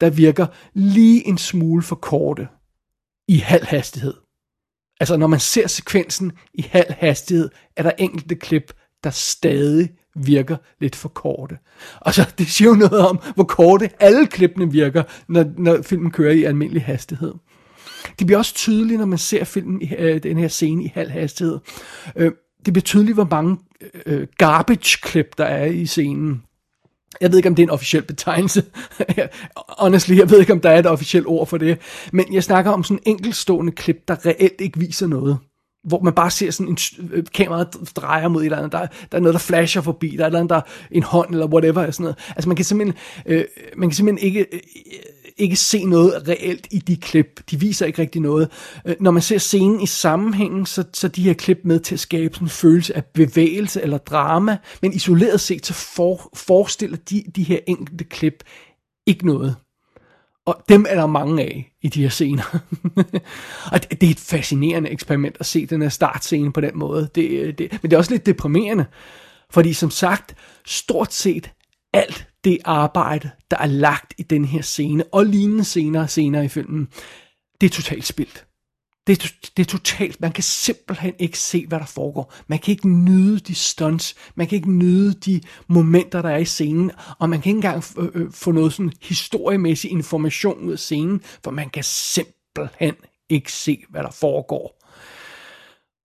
der 0.00 0.10
virker 0.10 0.46
lige 0.74 1.26
en 1.26 1.38
smule 1.38 1.82
for 1.82 1.96
korte 1.96 2.48
i 3.28 3.36
halv 3.36 3.64
hastighed. 3.64 4.14
Altså 5.00 5.16
når 5.16 5.26
man 5.26 5.40
ser 5.40 5.66
sekvensen 5.66 6.32
i 6.54 6.62
halv 6.62 6.92
hastighed, 6.92 7.50
er 7.76 7.82
der 7.82 7.90
enkelte 7.98 8.34
klip, 8.34 8.72
der 9.04 9.10
stadig 9.10 9.90
virker 10.16 10.56
lidt 10.80 10.96
for 10.96 11.08
korte. 11.08 11.58
Og 12.00 12.14
så 12.14 12.30
det 12.38 12.46
siger 12.46 12.68
jo 12.68 12.74
noget 12.74 12.98
om, 12.98 13.20
hvor 13.34 13.44
korte 13.44 13.90
alle 14.00 14.26
klippene 14.26 14.72
virker, 14.72 15.02
når, 15.28 15.44
når 15.56 15.82
filmen 15.82 16.10
kører 16.10 16.32
i 16.32 16.44
almindelig 16.44 16.84
hastighed. 16.84 17.34
Det 18.18 18.26
bliver 18.26 18.38
også 18.38 18.54
tydeligt, 18.54 18.98
når 18.98 19.06
man 19.06 19.18
ser 19.18 19.44
filmen, 19.44 19.82
øh, 19.98 20.22
den 20.22 20.38
her 20.38 20.48
scene 20.48 20.84
i 20.84 20.92
halv 20.94 21.10
hastighed. 21.10 21.58
Øh, 22.16 22.32
det 22.66 22.72
bliver 22.72 22.84
tydeligt, 22.84 23.16
hvor 23.16 23.28
mange 23.30 23.56
øh, 24.06 24.26
garbage-klip, 24.38 25.38
der 25.38 25.44
er 25.44 25.64
i 25.64 25.86
scenen. 25.86 26.42
Jeg 27.20 27.30
ved 27.30 27.36
ikke, 27.38 27.48
om 27.48 27.54
det 27.54 27.62
er 27.62 27.66
en 27.66 27.70
officiel 27.70 28.02
betegnelse. 28.02 28.64
Honestly, 29.78 30.18
jeg 30.18 30.30
ved 30.30 30.40
ikke, 30.40 30.52
om 30.52 30.60
der 30.60 30.70
er 30.70 30.78
et 30.78 30.86
officielt 30.86 31.26
ord 31.26 31.46
for 31.46 31.58
det. 31.58 31.78
Men 32.12 32.34
jeg 32.34 32.44
snakker 32.44 32.70
om 32.70 32.84
sådan 32.84 33.02
enkeltstående 33.06 33.72
klip, 33.72 34.08
der 34.08 34.26
reelt 34.26 34.60
ikke 34.60 34.78
viser 34.78 35.06
noget 35.06 35.38
hvor 35.84 36.00
man 36.00 36.12
bare 36.12 36.30
ser 36.30 36.50
sådan 36.50 36.68
en 36.68 36.78
øh, 37.12 37.24
kamera 37.34 37.64
drejer 37.96 38.28
mod 38.28 38.42
et 38.42 38.44
eller 38.44 38.58
andet, 38.58 38.72
der, 38.72 38.86
der 39.12 39.18
er 39.18 39.20
noget, 39.20 39.34
der 39.34 39.40
flasher 39.40 39.82
forbi, 39.82 40.08
der 40.08 40.22
er 40.22 40.26
et 40.26 40.28
eller 40.28 40.38
andet, 40.38 40.50
der 40.50 40.60
en 40.90 41.02
hånd 41.02 41.30
eller 41.30 41.46
whatever, 41.46 41.90
sådan 41.90 42.04
noget. 42.04 42.18
Altså 42.28 42.48
man 42.48 42.56
kan 42.56 42.64
simpelthen, 42.64 42.96
øh, 43.26 43.44
man 43.76 43.88
kan 43.88 43.96
simpelthen 43.96 44.26
ikke, 44.26 44.46
øh, 44.52 44.60
ikke 45.36 45.56
se 45.56 45.84
noget 45.84 46.28
reelt 46.28 46.66
i 46.70 46.78
de 46.78 46.96
klip. 46.96 47.40
De 47.50 47.60
viser 47.60 47.86
ikke 47.86 48.02
rigtig 48.02 48.20
noget. 48.20 48.48
Øh, 48.86 48.96
når 49.00 49.10
man 49.10 49.22
ser 49.22 49.38
scenen 49.38 49.80
i 49.80 49.86
sammenhængen, 49.86 50.66
så, 50.66 50.84
så 50.92 51.08
de 51.08 51.22
her 51.22 51.34
klip 51.34 51.58
med 51.64 51.80
til 51.80 51.94
at 51.94 52.00
skabe 52.00 52.34
sådan 52.34 52.46
en 52.46 52.50
følelse 52.50 52.96
af 52.96 53.04
bevægelse 53.04 53.82
eller 53.82 53.98
drama, 53.98 54.56
men 54.82 54.92
isoleret 54.92 55.40
set, 55.40 55.66
så 55.66 55.74
for, 55.74 56.30
forestiller 56.34 56.96
de, 56.96 57.24
de 57.36 57.42
her 57.42 57.58
enkelte 57.66 58.04
klip 58.04 58.44
ikke 59.06 59.26
noget. 59.26 59.56
Og 60.46 60.62
dem 60.68 60.86
er 60.88 60.94
der 60.94 61.06
mange 61.06 61.42
af 61.42 61.72
i 61.82 61.88
de 61.88 62.02
her 62.02 62.08
scener. 62.08 62.58
og 63.72 63.82
det, 63.82 64.00
det 64.00 64.06
er 64.06 64.10
et 64.10 64.20
fascinerende 64.20 64.90
eksperiment 64.90 65.36
at 65.40 65.46
se 65.46 65.66
den 65.66 65.82
her 65.82 65.88
startscene 65.88 66.52
på 66.52 66.60
den 66.60 66.78
måde. 66.78 67.10
Det, 67.14 67.58
det, 67.58 67.72
men 67.72 67.90
det 67.90 67.92
er 67.92 67.98
også 67.98 68.10
lidt 68.10 68.26
deprimerende. 68.26 68.86
Fordi 69.50 69.72
som 69.72 69.90
sagt, 69.90 70.34
stort 70.66 71.12
set 71.12 71.52
alt 71.92 72.26
det 72.44 72.58
arbejde, 72.64 73.30
der 73.50 73.56
er 73.56 73.66
lagt 73.66 74.14
i 74.18 74.22
den 74.22 74.44
her 74.44 74.62
scene, 74.62 75.04
og 75.12 75.26
lignende 75.26 75.64
scener 75.64 76.06
senere 76.06 76.44
i 76.44 76.48
filmen, 76.48 76.88
det 77.60 77.66
er 77.66 77.70
totalt 77.70 78.06
spildt. 78.06 78.46
Det 79.06 79.24
er, 79.24 79.48
det 79.56 79.62
er 79.62 79.70
totalt, 79.70 80.20
man 80.20 80.32
kan 80.32 80.42
simpelthen 80.42 81.14
ikke 81.18 81.38
se, 81.38 81.66
hvad 81.66 81.78
der 81.78 81.86
foregår. 81.86 82.34
Man 82.46 82.58
kan 82.58 82.72
ikke 82.72 82.88
nyde 82.88 83.38
de 83.38 83.54
stunts, 83.54 84.14
man 84.34 84.46
kan 84.46 84.56
ikke 84.56 84.70
nyde 84.70 85.12
de 85.12 85.40
momenter, 85.68 86.22
der 86.22 86.28
er 86.28 86.36
i 86.36 86.44
scenen, 86.44 86.90
og 87.18 87.30
man 87.30 87.40
kan 87.40 87.50
ikke 87.50 87.56
engang 87.56 87.84
øh, 87.98 88.08
øh, 88.14 88.32
få 88.32 88.52
noget 88.52 88.72
sådan 88.72 88.92
historiemæssig 89.02 89.90
information 89.90 90.58
ud 90.58 90.72
af 90.72 90.78
scenen, 90.78 91.20
for 91.44 91.50
man 91.50 91.70
kan 91.70 91.84
simpelthen 91.84 92.94
ikke 93.28 93.52
se, 93.52 93.84
hvad 93.90 94.02
der 94.02 94.10
foregår. 94.10 94.82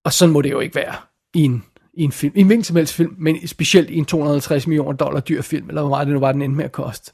Og 0.05 0.13
sådan 0.13 0.33
må 0.33 0.41
det 0.41 0.51
jo 0.51 0.59
ikke 0.59 0.75
være 0.75 0.95
i 1.33 1.43
en, 1.43 1.63
i 1.93 2.03
en 2.03 2.11
film. 2.11 2.33
I 2.35 2.39
en 2.39 2.47
hvilken 2.47 2.63
som 2.63 2.75
helst 2.75 2.93
film, 2.93 3.15
men 3.17 3.47
specielt 3.47 3.89
i 3.89 3.97
en 3.97 4.05
250 4.05 4.67
millioner 4.67 4.97
dollar 4.97 5.19
dyr 5.19 5.41
film, 5.41 5.67
eller 5.69 5.81
hvor 5.81 5.89
meget 5.89 6.07
det 6.07 6.13
nu 6.13 6.19
var, 6.19 6.31
den 6.31 6.41
endte 6.41 6.57
med 6.57 6.65
at 6.65 6.71
koste. 6.71 7.11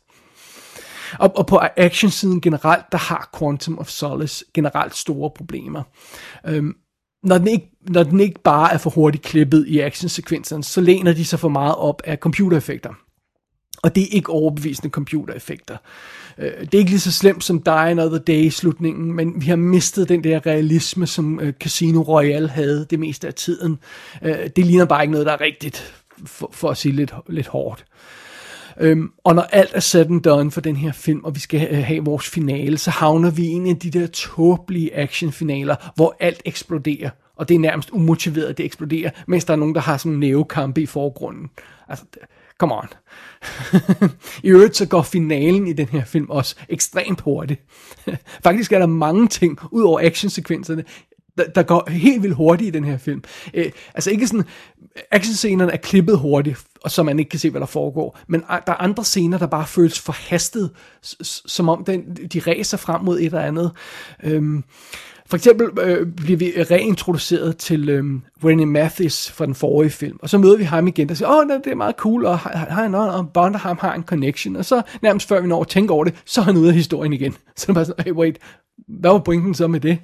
Og, 1.20 1.38
og 1.38 1.48
på 1.48 1.60
actionsiden 1.78 2.42
generelt, 2.42 2.86
der 2.92 2.98
har 2.98 3.30
Quantum 3.39 3.80
of 3.80 3.89
Solace 3.89 4.46
generelt 4.54 4.96
store 4.96 5.32
problemer. 5.36 5.84
Øhm, 6.48 6.76
når 7.24 7.38
den, 7.38 7.48
ikke, 7.48 7.72
når 7.89 8.04
den 8.04 8.20
ikke 8.20 8.42
bare 8.44 8.74
er 8.74 8.78
for 8.78 8.89
hurtigt 8.89 9.24
klippet 9.24 9.68
i 9.68 9.80
actionsekvenserne, 9.80 10.63
så 10.63 10.82
læner 10.82 11.13
de 11.13 11.26
sig 11.26 11.39
for 11.39 11.50
meget 11.50 11.76
op 11.76 12.02
af 12.06 12.18
computereffekter. 12.18 12.94
Og 13.84 13.96
det 13.96 14.04
er 14.04 14.08
ikke 14.12 14.30
overbevisende 14.30 14.89
computereffekter. 14.89 15.78
Øh, 16.38 16.52
det 16.62 16.74
er 16.74 16.78
ikke 16.78 16.92
lige 16.92 17.00
så 17.00 17.12
slemt 17.12 17.44
som 17.44 17.62
Die 17.62 17.74
Another 17.74 18.18
Day 18.18 18.44
i 18.44 18.50
slutningen, 18.50 19.13
men 19.13 19.42
vi 19.42 19.46
har 19.46 19.56
mistet 19.56 20.10
den 20.10 20.24
der 20.24 20.46
realisme, 20.46 21.08
som 21.08 21.39
øh, 21.39 21.54
Casino 21.54 22.02
Royale 22.02 22.48
havde 22.48 22.86
det 22.89 23.00
meste 23.00 23.28
af 23.28 23.34
tiden. 23.34 23.80
Øh, 24.22 24.50
det 24.56 24.66
ligner 24.66 24.86
bare 24.86 25.04
ikke 25.04 25.12
noget, 25.12 25.28
der 25.28 25.34
er 25.34 25.42
rigtigt, 25.42 25.94
for, 26.26 26.50
for 26.54 26.70
at 26.70 26.78
sige 26.78 26.96
lidt, 26.96 27.13
lidt 27.30 27.48
hårdt. 27.48 27.86
Øhm, 28.80 29.12
og 29.24 29.36
når 29.36 29.42
alt 29.42 29.72
er 29.74 29.80
said 29.80 30.06
and 30.06 30.22
done 30.22 30.52
for 30.52 30.62
den 30.62 30.76
her 30.76 30.92
film, 30.92 31.24
og 31.24 31.36
vi 31.36 31.40
skal 31.40 31.60
have, 31.60 31.84
have 31.84 32.06
vores 32.06 32.30
finale, 32.30 32.78
så 32.78 32.92
havner 32.92 33.32
vi 33.32 33.46
i 33.46 33.50
en 33.50 33.68
af 33.68 33.76
de 33.76 33.92
der 33.92 34.08
tåbelige 34.08 34.98
actionfinaler, 34.98 35.76
hvor 35.96 36.16
alt 36.20 36.42
eksploderer. 36.46 37.10
Og 37.36 37.50
det 37.50 37.56
er 37.56 37.60
nærmest 37.60 37.90
umotiveret, 37.90 38.46
at 38.46 38.58
det 38.58 38.66
eksploderer, 38.66 39.10
mens 39.28 39.46
der 39.46 39.54
er 39.54 39.58
nogen, 39.58 39.76
der 39.76 39.82
har 39.82 39.98
sådan 39.98 40.18
nævekampe 40.18 40.82
i 40.82 40.86
forgrunden. 40.86 41.50
Altså, 41.90 42.06
come 42.58 42.76
on. 42.76 42.88
I 44.44 44.48
øvrigt 44.48 44.76
så 44.76 44.88
går 44.88 45.02
finalen 45.02 45.68
i 45.68 45.74
den 45.74 45.88
her 45.88 46.06
film 46.06 46.30
også 46.30 46.56
ekstremt 46.70 47.22
hurtigt. 47.22 47.62
Faktisk 48.44 48.72
er 48.72 48.80
der 48.80 48.86
mange 48.86 49.28
ting, 49.28 49.60
ud 49.72 49.84
over 49.84 50.00
actionsekvenserne, 50.00 50.84
der, 51.38 51.43
der 51.56 51.63
går 51.63 51.89
helt 51.89 52.24
vildt 52.24 52.36
hurtigt 52.36 52.67
i 52.67 52.72
den 52.72 52.84
her 52.84 52.98
film. 52.98 53.24
Øh, 53.54 53.72
altså 53.93 54.12
ikke 54.12 54.28
sådan, 54.28 54.46
actionscenerne 55.12 55.72
er 55.72 55.78
klippet 55.78 56.17
hurtigt, 56.17 56.60
og 56.82 56.91
så 56.91 57.04
man 57.04 57.19
ikke 57.19 57.30
kan 57.30 57.39
se, 57.39 57.50
hvad 57.50 57.62
der 57.62 57.67
foregår. 57.67 58.19
Men 58.28 58.41
der 58.50 58.72
er 58.74 58.82
andre 58.82 59.04
scener, 59.04 59.38
der 59.38 59.48
bare 59.48 59.67
føles 59.67 60.00
forhastet, 60.00 60.72
som 61.46 61.69
om 61.69 61.86
den, 61.86 62.02
de 62.34 62.39
ræser 62.39 62.78
frem 62.78 63.02
mod 63.02 63.19
et 63.19 63.26
eller 63.26 63.41
andet. 63.41 63.72
Øhm, 64.24 64.63
for 65.26 65.38
eksempel 65.38 65.80
øh, 65.80 66.08
bliver 66.08 66.38
vi 66.38 66.54
reintroduceret 66.72 67.58
til 67.58 67.89
øh, 67.89 68.04
Rennie 68.43 68.65
Mathis 68.65 69.32
fra 69.32 69.46
den 69.46 69.56
forrige 69.56 69.89
film, 69.89 70.19
og 70.22 70.30
så 70.30 70.38
møder 70.38 70.58
vi 70.58 70.63
ham 70.63 70.88
igen, 70.88 71.10
der 71.10 71.15
siger, 71.15 71.30
åh, 71.30 71.38
oh, 71.38 71.48
det 71.63 71.72
er 71.72 71.76
meget 71.76 71.96
cool, 71.96 72.26
og 72.26 72.39
han 72.39 72.96
og 72.96 73.30
Bond 73.34 73.56
og 73.56 73.60
ham 73.60 73.78
har 73.82 73.93
en 73.93 74.04
connection, 74.04 74.56
og 74.56 74.65
så 74.65 74.82
nærmest 75.02 75.28
før 75.28 75.41
vi 75.41 75.48
når 75.48 75.62
at 75.62 75.67
tænke 75.67 75.93
over 75.93 76.04
det, 76.04 76.13
så 76.26 76.41
er 76.41 76.46
han 76.46 76.58
ude 76.58 76.69
af 76.69 76.76
historien 76.76 77.13
igen. 77.13 77.36
Så 77.56 77.63
er 77.63 77.67
det 77.67 77.76
bare 77.76 77.86
sådan, 77.86 78.06
hey, 78.06 78.12
wait, 78.12 78.38
hvad 78.88 79.12
var 79.12 79.19
pointen 79.19 79.54
så 79.54 79.67
med 79.67 79.80
det? 79.80 80.00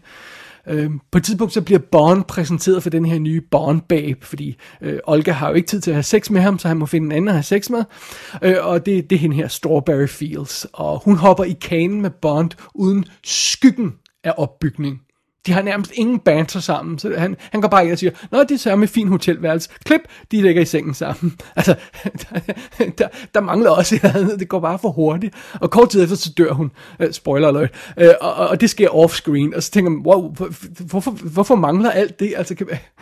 Øh, 0.69 0.91
på 1.12 1.17
et 1.17 1.23
tidspunkt 1.23 1.53
så 1.53 1.62
bliver 1.62 1.79
Bond 1.91 2.23
præsenteret 2.23 2.84
for 2.84 2.89
den 2.89 3.05
her 3.05 3.19
nye 3.19 3.41
Bond-babe, 3.41 4.25
fordi 4.25 4.58
øh, 4.82 4.99
Olga 5.03 5.32
har 5.32 5.49
jo 5.49 5.55
ikke 5.55 5.67
tid 5.67 5.82
til 5.82 5.91
at 5.91 5.95
have 5.95 6.03
sex 6.03 6.29
med 6.29 6.41
ham, 6.41 6.60
så 6.60 6.67
han 6.67 6.77
må 6.77 6.86
finde 6.86 7.05
en 7.05 7.12
anden 7.12 7.27
at 7.27 7.34
have 7.34 7.43
sex 7.43 7.69
med. 7.69 7.84
Øh, 8.41 8.55
og 8.62 8.86
det, 8.86 9.10
det 9.10 9.15
er 9.15 9.19
hende 9.19 9.36
her, 9.36 9.47
Strawberry 9.47 10.08
Fields. 10.08 10.67
Og 10.73 11.01
hun 11.05 11.15
hopper 11.15 11.43
i 11.43 11.55
kanen 11.62 12.01
med 12.01 12.10
Bond 12.10 12.51
uden 12.75 13.05
skyggen 13.23 13.93
af 14.23 14.34
opbygning. 14.38 15.01
De 15.49 15.53
har 15.53 15.62
nærmest 15.62 15.91
ingen 15.95 16.19
banter 16.19 16.59
sammen, 16.59 16.99
så 16.99 17.13
han, 17.17 17.35
han 17.39 17.62
går 17.62 17.67
bare 17.67 17.83
ind 17.83 17.91
og 17.91 17.97
siger, 17.97 18.12
Nå, 18.31 18.43
det 18.43 18.51
er 18.51 18.57
samme 18.57 18.88
fin 18.88 19.07
hotelværelse. 19.07 19.69
Klip, 19.83 20.01
de 20.31 20.41
ligger 20.41 20.62
i 20.62 20.65
sengen 20.65 20.93
sammen. 20.93 21.39
Altså, 21.55 21.75
der, 22.03 22.39
der, 22.97 23.07
der 23.33 23.41
mangler 23.41 23.69
også 23.69 23.95
et 23.95 24.03
andet, 24.03 24.39
det 24.39 24.49
går 24.49 24.59
bare 24.59 24.79
for 24.79 24.89
hurtigt. 24.89 25.35
Og 25.62 25.71
kort 25.71 25.89
tid 25.89 26.03
efter, 26.03 26.15
så 26.15 26.33
dør 26.38 26.53
hun. 26.53 26.71
Uh, 26.99 27.12
spoiler 27.12 27.47
alert. 27.47 27.69
Uh, 27.97 28.07
og, 28.21 28.33
og 28.33 28.62
det 28.62 28.69
sker 28.69 28.89
off-screen, 28.89 29.55
og 29.55 29.63
så 29.63 29.71
tænker 29.71 29.91
man, 29.91 30.01
wow, 30.05 30.35
hvorfor, 30.79 31.12
hvorfor 31.12 31.55
mangler 31.55 31.91
alt 31.91 32.19
det? 32.19 32.33
Altså, 32.38 32.55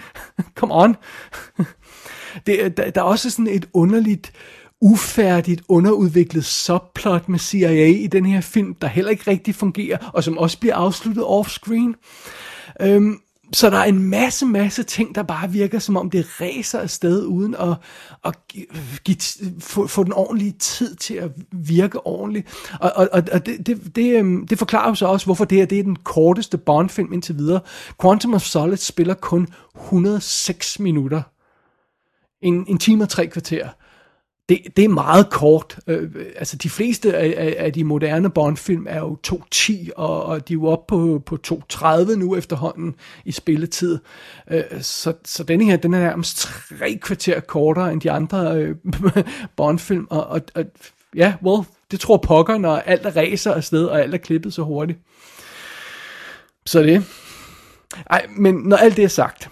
come 0.60 0.74
on. 0.74 0.96
det, 2.46 2.78
der, 2.78 2.90
der 2.90 3.02
er 3.02 3.06
også 3.06 3.30
sådan 3.30 3.48
et 3.48 3.66
underligt 3.74 4.32
ufærdigt, 4.82 5.62
underudviklet 5.68 6.46
subplot 6.46 7.30
med 7.30 7.40
CIA 7.40 7.88
i 7.88 8.08
den 8.08 8.26
her 8.26 8.42
film, 8.42 8.74
der 8.74 8.88
heller 8.88 9.12
ikke 9.12 9.32
rigtig 9.32 9.56
fungerer, 9.56 9.98
og 10.14 10.24
som 10.24 10.38
også 10.38 10.60
bliver 10.60 10.76
afsluttet 10.76 11.24
off-screen. 11.24 11.94
Øhm, 12.82 13.20
så 13.54 13.70
der 13.70 13.78
er 13.78 13.84
en 13.84 14.10
masse, 14.10 14.46
masse 14.46 14.84
ting, 14.84 15.16
der 15.16 15.24
bare 15.24 15.52
virker 15.52 15.80
som 15.80 15.98
om 15.98 16.10
det 16.10 16.42
ræser 16.42 16.80
afsted, 16.80 17.26
uden 17.26 17.56
at, 17.56 17.76
at 18.26 18.36
give, 19.04 19.18
få, 19.60 19.88
få 19.88 20.04
den 20.04 20.14
ordentlige 20.14 20.52
tid 20.52 20.96
til 20.96 21.14
at 21.14 21.32
virke 21.52 22.06
ordentligt. 22.08 22.48
Og, 22.80 22.92
og, 22.96 23.24
og 23.34 23.46
det, 23.46 23.68
det, 23.68 23.96
det, 23.96 24.20
øhm, 24.20 24.48
det 24.48 24.58
forklarer 24.58 24.90
jo 24.90 24.96
så 24.96 25.06
også, 25.06 25.26
hvorfor 25.26 25.46
det 25.46 25.58
her 25.58 25.66
det 25.66 25.80
er 25.80 25.84
den 25.84 25.96
korteste 25.96 26.58
Bond-film 26.58 27.14
indtil 27.14 27.38
videre. 27.38 27.60
Quantum 28.02 28.34
of 28.34 28.42
Solace 28.42 28.86
spiller 28.86 29.14
kun 29.14 29.48
106 29.76 30.80
minutter. 30.80 31.22
En, 32.42 32.66
en 32.68 32.78
time 32.78 33.04
og 33.04 33.10
tre 33.10 33.28
kvarter 33.28 33.70
det, 34.50 34.62
det 34.78 34.86
er 34.86 34.90
meget 34.90 35.30
kort. 35.30 35.80
Øh, 35.88 36.12
altså 36.36 36.58
de 36.58 36.70
fleste 36.70 37.18
af, 37.18 37.34
af, 37.38 37.56
af 37.66 37.74
de 37.74 37.84
moderne 37.84 38.30
Bond-film 38.30 38.86
er 38.90 39.00
jo 39.00 39.18
2.10, 39.28 39.90
og, 39.96 40.24
og 40.24 40.48
de 40.48 40.54
er 40.54 40.56
jo 40.56 40.66
oppe 40.66 40.86
på, 40.88 41.24
på 41.26 41.38
2.30 41.74 42.16
nu 42.16 42.36
efterhånden 42.36 42.96
i 43.26 43.32
spilletid. 43.32 44.00
Øh, 44.52 44.64
så, 44.82 45.14
så 45.26 45.44
denne 45.44 45.66
her, 45.66 45.76
den 45.76 45.94
er 45.94 46.00
nærmest 46.00 46.38
tre 46.38 47.00
kvarter 47.02 47.40
kortere 47.40 47.94
end 47.94 48.02
de 48.02 48.12
andre 48.12 48.56
øh, 48.56 48.76
Bond-film, 49.58 50.08
og, 50.10 50.28
og, 50.28 50.42
og 50.56 50.64
ja, 51.16 51.34
well, 51.44 51.66
det 51.92 52.00
tror 52.00 52.18
pokker, 52.18 52.58
når 52.58 52.76
alt 52.76 53.06
er 53.06 53.18
racer 53.18 53.54
afsted, 53.54 53.86
og 53.86 54.02
alt 54.02 54.14
er 54.14 54.18
klippet 54.18 54.54
så 54.54 54.62
hurtigt. 54.62 55.00
Så 56.66 56.84
det. 56.84 57.06
Ej, 58.10 58.26
men 58.38 58.56
når 58.56 58.78
alt 58.78 58.98
det 58.98 59.04
er 59.04 59.08
sagt, 59.08 59.50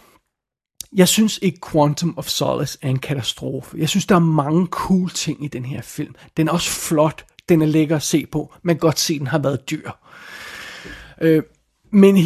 jeg 0.96 1.08
synes 1.08 1.40
ikke 1.42 1.60
Quantum 1.72 2.14
of 2.18 2.28
Solace 2.28 2.78
er 2.82 2.90
en 2.90 3.00
katastrofe. 3.00 3.78
Jeg 3.78 3.90
synes, 3.90 4.06
der 4.06 4.16
er 4.16 4.20
mange 4.20 4.68
cool 4.68 5.10
ting 5.10 5.46
i 5.46 5.48
den 5.48 5.66
her 5.66 5.82
film. 5.82 6.16
Den 6.38 6.48
er 6.48 6.52
også 6.52 6.70
flot. 6.70 7.26
Den 7.50 7.62
er 7.62 7.66
lækker 7.66 7.96
at 7.96 8.02
se 8.02 8.26
på. 8.26 8.54
Man 8.64 8.76
kan 8.76 8.80
godt 8.80 9.00
se, 9.00 9.14
at 9.14 9.20
den 9.20 9.28
har 9.28 9.40
været 9.40 9.70
dyr. 9.70 9.92
Øh, 11.22 11.44
men 11.92 12.18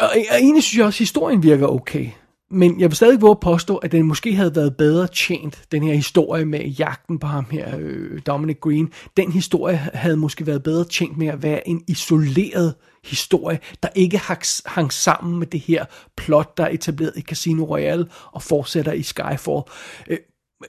og, 0.00 0.08
og 0.08 0.38
egentlig 0.40 0.62
synes 0.62 0.78
jeg 0.78 0.86
også, 0.86 0.96
at 0.96 0.98
historien 0.98 1.42
virker 1.42 1.66
okay. 1.66 2.08
Men 2.50 2.80
jeg 2.80 2.90
vil 2.90 2.96
stadig 2.96 3.20
våge 3.20 3.30
at 3.30 3.40
påstå, 3.40 3.76
at 3.76 3.92
den 3.92 4.02
måske 4.02 4.34
havde 4.34 4.56
været 4.56 4.76
bedre 4.76 5.06
tjent, 5.06 5.62
den 5.72 5.82
her 5.82 5.94
historie 5.94 6.44
med 6.44 6.60
jagten 6.60 7.18
på 7.18 7.26
ham 7.26 7.46
her, 7.50 7.78
øh, 7.78 8.20
Dominic 8.26 8.60
Green. 8.60 8.92
Den 9.16 9.32
historie 9.32 9.76
havde 9.76 10.16
måske 10.16 10.46
været 10.46 10.62
bedre 10.62 10.84
tjent 10.84 11.18
med 11.18 11.26
at 11.26 11.42
være 11.42 11.68
en 11.68 11.82
isoleret 11.88 12.74
historie, 13.04 13.58
der 13.82 13.88
ikke 13.94 14.20
hang 14.66 14.92
sammen 14.92 15.38
med 15.38 15.46
det 15.46 15.60
her 15.60 15.84
plot, 16.16 16.58
der 16.58 16.64
er 16.64 16.70
etableret 16.70 17.12
i 17.16 17.20
Casino 17.20 17.64
Royale 17.64 18.06
og 18.32 18.42
fortsætter 18.42 18.92
i 18.92 19.02
Skyfall. 19.02 19.62
Øh, 20.08 20.18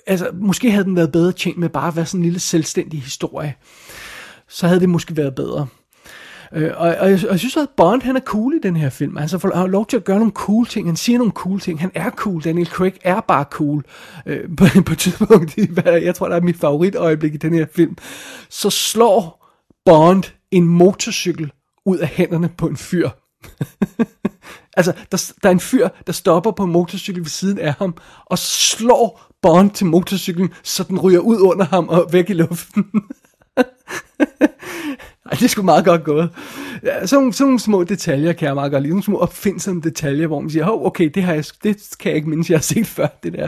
altså, 0.08 0.30
måske 0.34 0.72
havde 0.72 0.86
den 0.86 0.96
været 0.96 1.12
bedre 1.12 1.32
tjent 1.32 1.58
med 1.58 1.70
bare 1.70 1.88
at 1.88 1.96
være 1.96 2.06
sådan 2.06 2.20
en 2.20 2.24
lille 2.24 2.40
selvstændig 2.40 3.02
historie. 3.02 3.56
Så 4.48 4.68
havde 4.68 4.80
det 4.80 4.90
måske 4.90 5.18
været 5.18 5.36
bedre. 5.36 5.68
Øh, 6.54 6.72
og, 6.76 6.96
og, 7.00 7.10
jeg, 7.12 7.20
og 7.24 7.32
jeg 7.32 7.40
synes 7.40 7.58
at 7.58 7.70
Bond, 7.78 8.02
han 8.02 8.16
er 8.16 8.20
cool 8.20 8.54
i 8.54 8.60
den 8.64 8.76
her 8.76 8.90
film. 8.90 9.18
Altså, 9.18 9.38
han 9.38 9.52
har 9.54 9.68
lov 9.68 9.86
til 9.86 9.98
at 9.98 10.04
gøre 10.04 10.18
nogle 10.18 10.32
cool 10.32 10.66
ting. 10.66 10.88
Han 10.88 10.96
siger 10.96 11.18
nogle 11.18 11.34
cool 11.34 11.60
ting. 11.60 11.80
Han 11.80 11.92
er 11.96 12.10
cool. 12.10 12.44
Daniel 12.44 12.68
Craig 12.68 12.94
er 13.04 13.22
bare 13.22 13.44
cool. 13.44 13.84
Øh, 14.26 14.50
på, 14.58 14.66
på 14.86 14.92
et 14.92 14.98
tidspunkt, 14.98 15.58
jeg 15.86 16.16
tror, 16.16 16.28
der 16.28 16.36
er 16.36 16.42
mit 16.42 16.58
favoritøjeblik 16.58 17.34
i 17.34 17.38
den 17.38 17.54
her 17.54 17.66
film. 17.76 17.98
Så 18.50 18.70
slår 18.70 19.46
Bond 19.86 20.24
en 20.52 20.68
motorcykel 20.68 21.52
ud 21.86 21.98
af 21.98 22.08
hænderne 22.08 22.50
på 22.58 22.68
en 22.68 22.78
fyr. 22.78 23.10
altså, 24.78 24.94
der, 25.12 25.34
der 25.44 25.50
er 25.50 25.54
en 25.54 25.60
fyr, 25.60 25.88
der 26.08 26.14
stopper 26.14 26.52
på 26.52 26.64
en 26.64 26.72
motorcykel 26.72 27.22
ved 27.22 27.30
siden 27.30 27.60
af 27.60 27.74
ham, 27.74 27.98
og 28.26 28.40
slår 28.40 29.22
Bond 29.42 29.72
til 29.72 29.86
motorcyklen, 29.86 30.54
så 30.64 30.84
den 30.84 31.00
ryger 31.00 31.20
ud 31.20 31.40
under 31.40 31.66
ham 31.66 31.90
og 31.90 32.08
væk 32.12 32.30
i 32.30 32.34
luften. 32.34 32.86
Ej, 35.26 35.32
det 35.32 35.44
er 35.44 35.48
sgu 35.48 35.62
meget 35.62 35.86
godt 35.86 36.04
gået. 36.04 36.30
Ja, 36.84 37.06
sådan, 37.06 37.34
sådan 37.34 37.48
nogle 37.48 37.60
små 37.60 37.84
detaljer 37.84 38.34
kan 38.34 38.48
jeg 38.48 38.56
meget 38.56 38.72
godt 38.72 38.84
lide. 38.84 38.92
Nogle 38.92 39.04
små 39.04 39.18
opfindsomme 39.18 39.82
detaljer, 39.82 40.28
hvor 40.28 40.40
man 40.40 40.50
siger, 40.50 40.66
hov, 40.66 40.86
okay, 40.86 41.12
det, 41.16 41.24
har 41.24 41.34
jeg, 41.34 41.46
det 41.64 41.96
kan 42.00 42.10
jeg 42.10 42.16
ikke 42.16 42.30
mindes, 42.30 42.50
jeg 42.50 42.58
har 42.58 42.62
set 42.64 42.88
før, 42.88 43.08
det 43.24 43.34
der. 43.34 43.48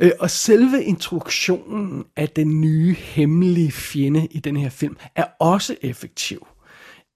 Øh, 0.00 0.10
og 0.20 0.30
selve 0.30 0.84
introduktionen 0.84 2.04
af 2.16 2.28
den 2.28 2.60
nye 2.60 2.94
hemmelige 2.94 3.72
fjende 3.72 4.26
i 4.30 4.38
den 4.38 4.56
her 4.56 4.68
film 4.68 4.96
er 5.16 5.24
også 5.40 5.76
effektiv 5.82 6.46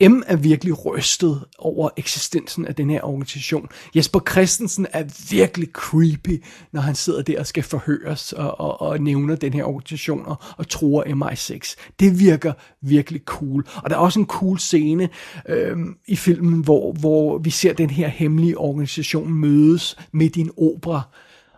M 0.09 0.23
er 0.27 0.37
virkelig 0.37 0.87
rystet 0.87 1.45
over 1.59 1.91
eksistensen 1.97 2.67
af 2.67 2.75
den 2.75 2.91
her 2.91 3.03
organisation. 3.03 3.69
Jesper 3.97 4.21
Christensen 4.31 4.87
er 4.93 5.05
virkelig 5.31 5.69
creepy, 5.73 6.45
når 6.73 6.81
han 6.81 6.95
sidder 6.95 7.23
der 7.23 7.41
og 7.41 7.47
skal 7.47 7.63
forhøres 7.63 8.33
og, 8.33 8.61
og, 8.61 8.81
og 8.81 9.01
nævner 9.01 9.37
den 9.37 9.53
her 9.53 9.65
organisation 9.65 10.27
og, 10.27 10.37
og 10.57 10.69
tror 10.69 11.05
MI6. 11.05 11.75
Det 12.01 12.19
virker 12.19 12.53
virkelig 12.81 13.21
cool. 13.25 13.67
Og 13.77 13.91
der 13.91 13.97
er 13.97 14.01
også 14.01 14.21
en 14.21 14.27
cool 14.27 14.59
scene 14.59 15.09
øh, 15.49 15.77
i 16.07 16.17
filmen, 16.17 16.65
hvor, 16.65 16.93
hvor 16.93 17.39
vi 17.39 17.51
ser 17.51 17.73
den 17.73 17.91
her 17.91 18.09
hemmelige 18.09 18.59
organisation 18.59 19.33
mødes 19.33 19.97
midt 20.13 20.37
i 20.37 20.41
en 20.41 20.51
opera. 20.57 21.03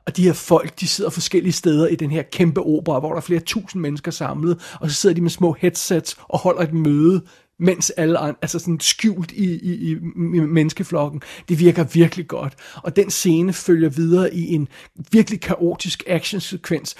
Og 0.06 0.16
de 0.16 0.22
her 0.22 0.32
folk, 0.32 0.80
de 0.80 0.88
sidder 0.88 1.10
forskellige 1.10 1.52
steder 1.52 1.86
i 1.86 1.94
den 1.94 2.10
her 2.10 2.22
kæmpe 2.22 2.60
opera, 2.60 2.98
hvor 2.98 3.08
der 3.08 3.16
er 3.16 3.20
flere 3.20 3.40
tusind 3.40 3.82
mennesker 3.82 4.10
samlet, 4.10 4.76
og 4.80 4.90
så 4.90 4.96
sidder 4.96 5.14
de 5.14 5.20
med 5.20 5.30
små 5.30 5.56
headsets 5.60 6.16
og 6.28 6.38
holder 6.38 6.62
et 6.62 6.72
møde 6.72 7.22
mens 7.58 7.90
alle 7.90 8.18
andre, 8.18 8.38
altså 8.42 8.58
sådan 8.58 8.80
skjult 8.80 9.32
i, 9.32 9.44
i, 9.44 9.90
i 9.90 9.94
menneskeflokken. 10.40 11.22
Det 11.48 11.58
virker 11.58 11.84
virkelig 11.84 12.28
godt. 12.28 12.54
Og 12.82 12.96
den 12.96 13.10
scene 13.10 13.52
følger 13.52 13.88
videre 13.88 14.34
i 14.34 14.54
en 14.54 14.68
virkelig 15.12 15.40
kaotisk 15.40 16.02
actionsekvens. 16.06 16.96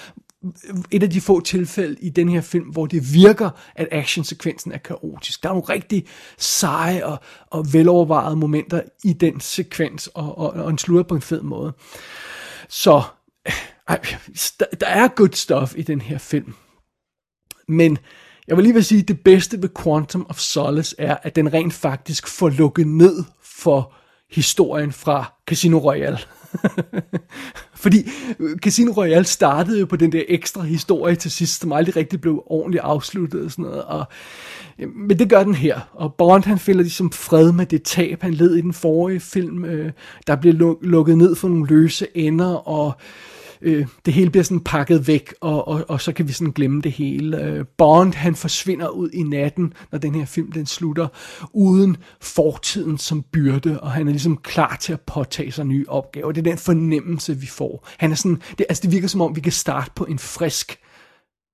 Et 0.90 1.03
af 1.03 1.11
de 1.11 1.21
få 1.21 1.40
tilfælde 1.40 1.97
i 2.01 2.11
den 2.11 2.29
her 2.29 2.40
film, 2.40 2.64
hvor 2.64 2.87
det 2.87 3.14
virker, 3.14 3.51
at 3.75 3.88
actionsekvensen 3.90 4.73
er 4.73 4.79
kaotisk. 4.79 5.42
Der 5.42 5.49
er 5.49 5.53
nogle 5.53 5.69
rigtig 5.69 6.07
seje 6.38 7.05
og, 7.05 7.19
og 7.47 7.73
velovervejede 7.73 8.37
momenter 8.37 8.83
i 9.05 9.12
den 9.12 9.40
sekvens, 9.40 10.07
og, 10.07 10.38
og, 10.38 10.51
og 10.51 10.71
en 10.71 10.79
slutter 10.79 11.05
på 11.05 11.14
en 11.14 11.23
fed 11.23 11.42
måde. 11.42 11.73
Så 12.69 13.03
ej, 13.88 14.01
der 14.81 14.87
er 14.87 15.09
good 15.09 15.33
stuff 15.33 15.75
i 15.77 15.83
den 15.83 16.01
her 16.01 16.19
film. 16.19 16.55
Men 17.69 17.99
jeg 18.48 18.56
vil 18.56 18.62
lige 18.62 18.74
vil 18.74 18.85
sige, 18.85 19.00
at 19.00 19.09
det 19.09 19.20
bedste 19.20 19.62
ved 19.62 19.68
Quantum 19.82 20.26
of 20.28 20.38
Solace 20.38 20.96
er, 20.98 21.16
at 21.22 21.37
den 21.37 21.52
rent 21.52 21.74
faktisk 21.74 22.28
får 22.28 22.48
lukket 22.48 22.87
ned 22.87 23.24
for 23.42 23.92
historien 24.30 24.92
fra 24.92 25.32
Casino 25.46 25.78
Royale. 25.78 26.18
Fordi 27.74 28.11
øh, 28.38 28.56
Casino 28.56 28.92
Royale 28.92 29.24
startede 29.24 29.80
jo 29.80 29.87
på 29.87 29.96
den 29.96 30.12
der 30.12 30.22
ekstra 30.28 30.62
historie 30.62 31.14
til 31.14 31.30
sidst, 31.30 31.61
som 31.61 31.72
aldrig 31.72 31.96
rigtig 31.96 32.20
blev 32.20 32.42
ordentligt 32.46 32.85
afsluttet 32.85 33.44
og 33.44 33.50
sådan 33.50 33.64
noget. 33.64 33.85
Og, 33.85 34.04
øh, 34.78 34.88
men 34.88 35.18
det 35.18 35.30
gør 35.30 35.44
den 35.44 35.54
her, 35.54 35.80
og 35.92 36.14
Bond 36.14 36.44
han 36.44 36.59
finder 36.59 36.82
ligesom 36.82 37.12
fred 37.12 37.52
med 37.52 37.66
det 37.66 37.82
tab, 37.82 38.22
han 38.22 38.35
led 38.35 38.54
i 38.54 38.61
den 38.61 38.72
forrige 38.72 39.20
film. 39.20 39.64
Øh, 39.64 39.92
der 40.26 40.37
bliver 40.37 40.76
lukket 40.82 41.18
ned 41.18 41.35
for 41.35 41.48
nogle 41.48 41.66
løse 41.66 42.06
ender, 42.14 42.68
og 42.68 42.92
øh, 43.61 43.87
det 44.07 44.14
hele 44.14 44.31
bliver 44.31 44.45
sådan 44.45 44.61
pakket 44.61 45.07
væk, 45.07 45.35
og, 45.40 45.69
og, 45.69 45.85
og 45.88 46.01
så 46.01 46.12
kan 46.12 46.29
vi 46.29 46.33
sådan 46.33 46.53
glemme 46.53 46.83
det 46.83 46.92
hele. 46.92 47.42
Øh, 47.42 47.64
Bond, 47.79 48.14
han 48.14 48.35
forsvinder 48.35 48.88
ud 48.88 49.11
i 49.11 49.23
natten, 49.23 49.73
når 49.92 49.99
den 49.99 50.14
her 50.14 50.25
film 50.25 50.53
den 50.53 50.66
slutter, 50.66 51.09
uden 51.53 51.97
fortiden 52.21 52.99
som 52.99 53.23
byrde, 53.23 53.81
og 53.81 53.90
han 53.90 54.09
er 54.09 54.12
ligesom 54.12 54.37
klar 54.37 54.77
til 54.81 54.92
at 54.92 55.01
påtage 55.01 55.53
sig 55.53 55.64
nye 55.64 55.85
opgaver. 55.88 56.33
Det 56.33 56.47
er 56.47 56.51
den 56.51 56.59
fornemmelse, 56.59 57.37
vi 57.37 57.47
får. 57.47 57.88
Han 57.99 58.11
er 58.11 58.16
sådan, 58.16 58.42
det, 58.59 58.66
altså 58.69 58.83
det 58.83 58.92
virker 58.92 59.09
som 59.09 59.21
om, 59.21 59.37
vi 59.37 59.40
kan 59.40 59.53
starte 59.53 59.90
på 59.95 60.05
en 60.05 60.19
frisk, 60.19 60.79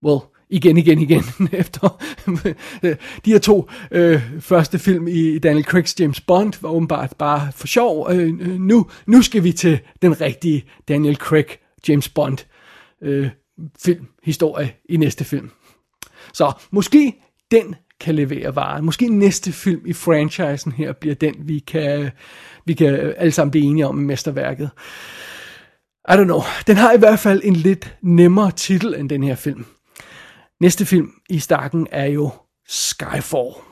well, 0.05 0.21
igen, 0.53 0.77
igen, 0.77 0.99
igen, 1.03 1.23
efter 1.53 2.03
de 3.25 3.31
her 3.31 3.39
to 3.39 3.69
øh, 3.91 4.23
første 4.41 4.79
film 4.79 5.09
i 5.09 5.39
Daniel 5.39 5.67
Craig's 5.69 5.95
James 6.01 6.21
Bond 6.21 6.53
var 6.61 6.69
åbenbart 6.69 7.15
bare 7.19 7.53
for 7.53 7.67
sjov. 7.67 8.09
Øh, 8.11 8.29
øh 8.41 8.61
nu, 8.61 8.87
nu 9.07 9.23
skal 9.23 9.45
vi 9.45 9.53
til 9.53 9.79
den 10.03 10.21
rigtige 10.21 10.65
Daniel 10.89 11.17
Craig 11.17 11.47
James 11.89 12.09
Bond 12.09 12.39
øh, 13.03 13.31
film, 13.83 14.07
historie 14.23 14.75
i 14.89 14.97
næste 14.97 15.25
film. 15.25 15.51
Så 16.33 16.53
måske 16.71 17.15
den 17.51 17.75
kan 18.01 18.15
levere 18.15 18.57
varen. 18.57 18.85
Måske 18.85 19.09
næste 19.09 19.53
film 19.53 19.87
i 19.87 19.93
franchisen 19.93 20.73
her 20.73 20.93
bliver 20.93 21.15
den, 21.15 21.35
vi 21.39 21.59
kan, 21.59 22.11
vi 22.67 22.75
kan 22.75 23.15
alle 23.17 23.33
sammen 23.33 23.51
blive 23.51 23.65
enige 23.65 23.87
om 23.87 24.01
i 24.01 24.05
mesterværket. 24.05 24.71
I 26.09 26.13
don't 26.13 26.25
know. 26.25 26.41
Den 26.67 26.77
har 26.77 26.93
i 26.93 26.99
hvert 26.99 27.19
fald 27.19 27.41
en 27.45 27.57
lidt 27.57 27.97
nemmere 28.03 28.51
titel 28.51 28.95
end 28.95 29.09
den 29.09 29.23
her 29.23 29.35
film. 29.35 29.65
Næste 30.61 30.87
film 30.87 31.11
i 31.31 31.39
stakken 31.39 31.87
er 31.91 32.07
jo 32.07 32.31
Skyfall. 32.69 33.72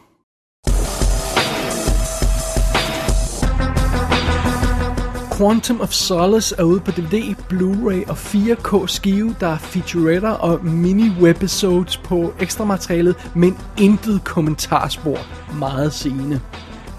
Quantum 5.40 5.80
of 5.80 5.92
Solace 5.92 6.54
er 6.58 6.62
ude 6.62 6.80
på 6.80 6.90
DVD, 6.90 7.34
Blu-ray 7.52 8.10
og 8.10 8.16
4K 8.16 8.86
skive. 8.86 9.36
Der 9.40 9.46
er 9.46 9.58
featuretter 9.58 10.30
og 10.30 10.60
mini-webisodes 10.62 12.00
på 12.04 12.34
ekstra 12.40 12.64
materialet, 12.64 13.16
men 13.34 13.56
intet 13.78 14.24
kommentarspor. 14.24 15.18
Meget 15.58 15.92
sigende. 15.92 16.40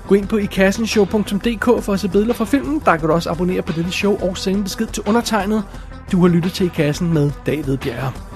Gå 0.08 0.16
ind 0.16 0.28
på 0.28 0.38
ikassenshow.dk 0.38 1.84
for 1.84 1.94
at 1.94 2.00
se 2.00 2.10
billeder 2.10 2.34
fra 2.34 2.46
filmen. 2.46 2.82
Der 2.86 2.98
kan 2.98 3.08
du 3.08 3.14
også 3.14 3.30
abonnere 3.30 3.62
på 3.62 3.72
dette 3.72 3.92
show 3.92 4.18
og 4.22 4.38
sende 4.38 4.64
besked 4.64 4.88
til 4.88 5.04
undertegnet. 5.08 5.64
Du 6.12 6.22
har 6.22 6.28
lyttet 6.28 6.54
til 6.54 6.66
I 6.66 6.70
Kassen 6.70 7.14
med 7.14 7.32
David 7.46 7.78
Bjerre. 7.78 8.31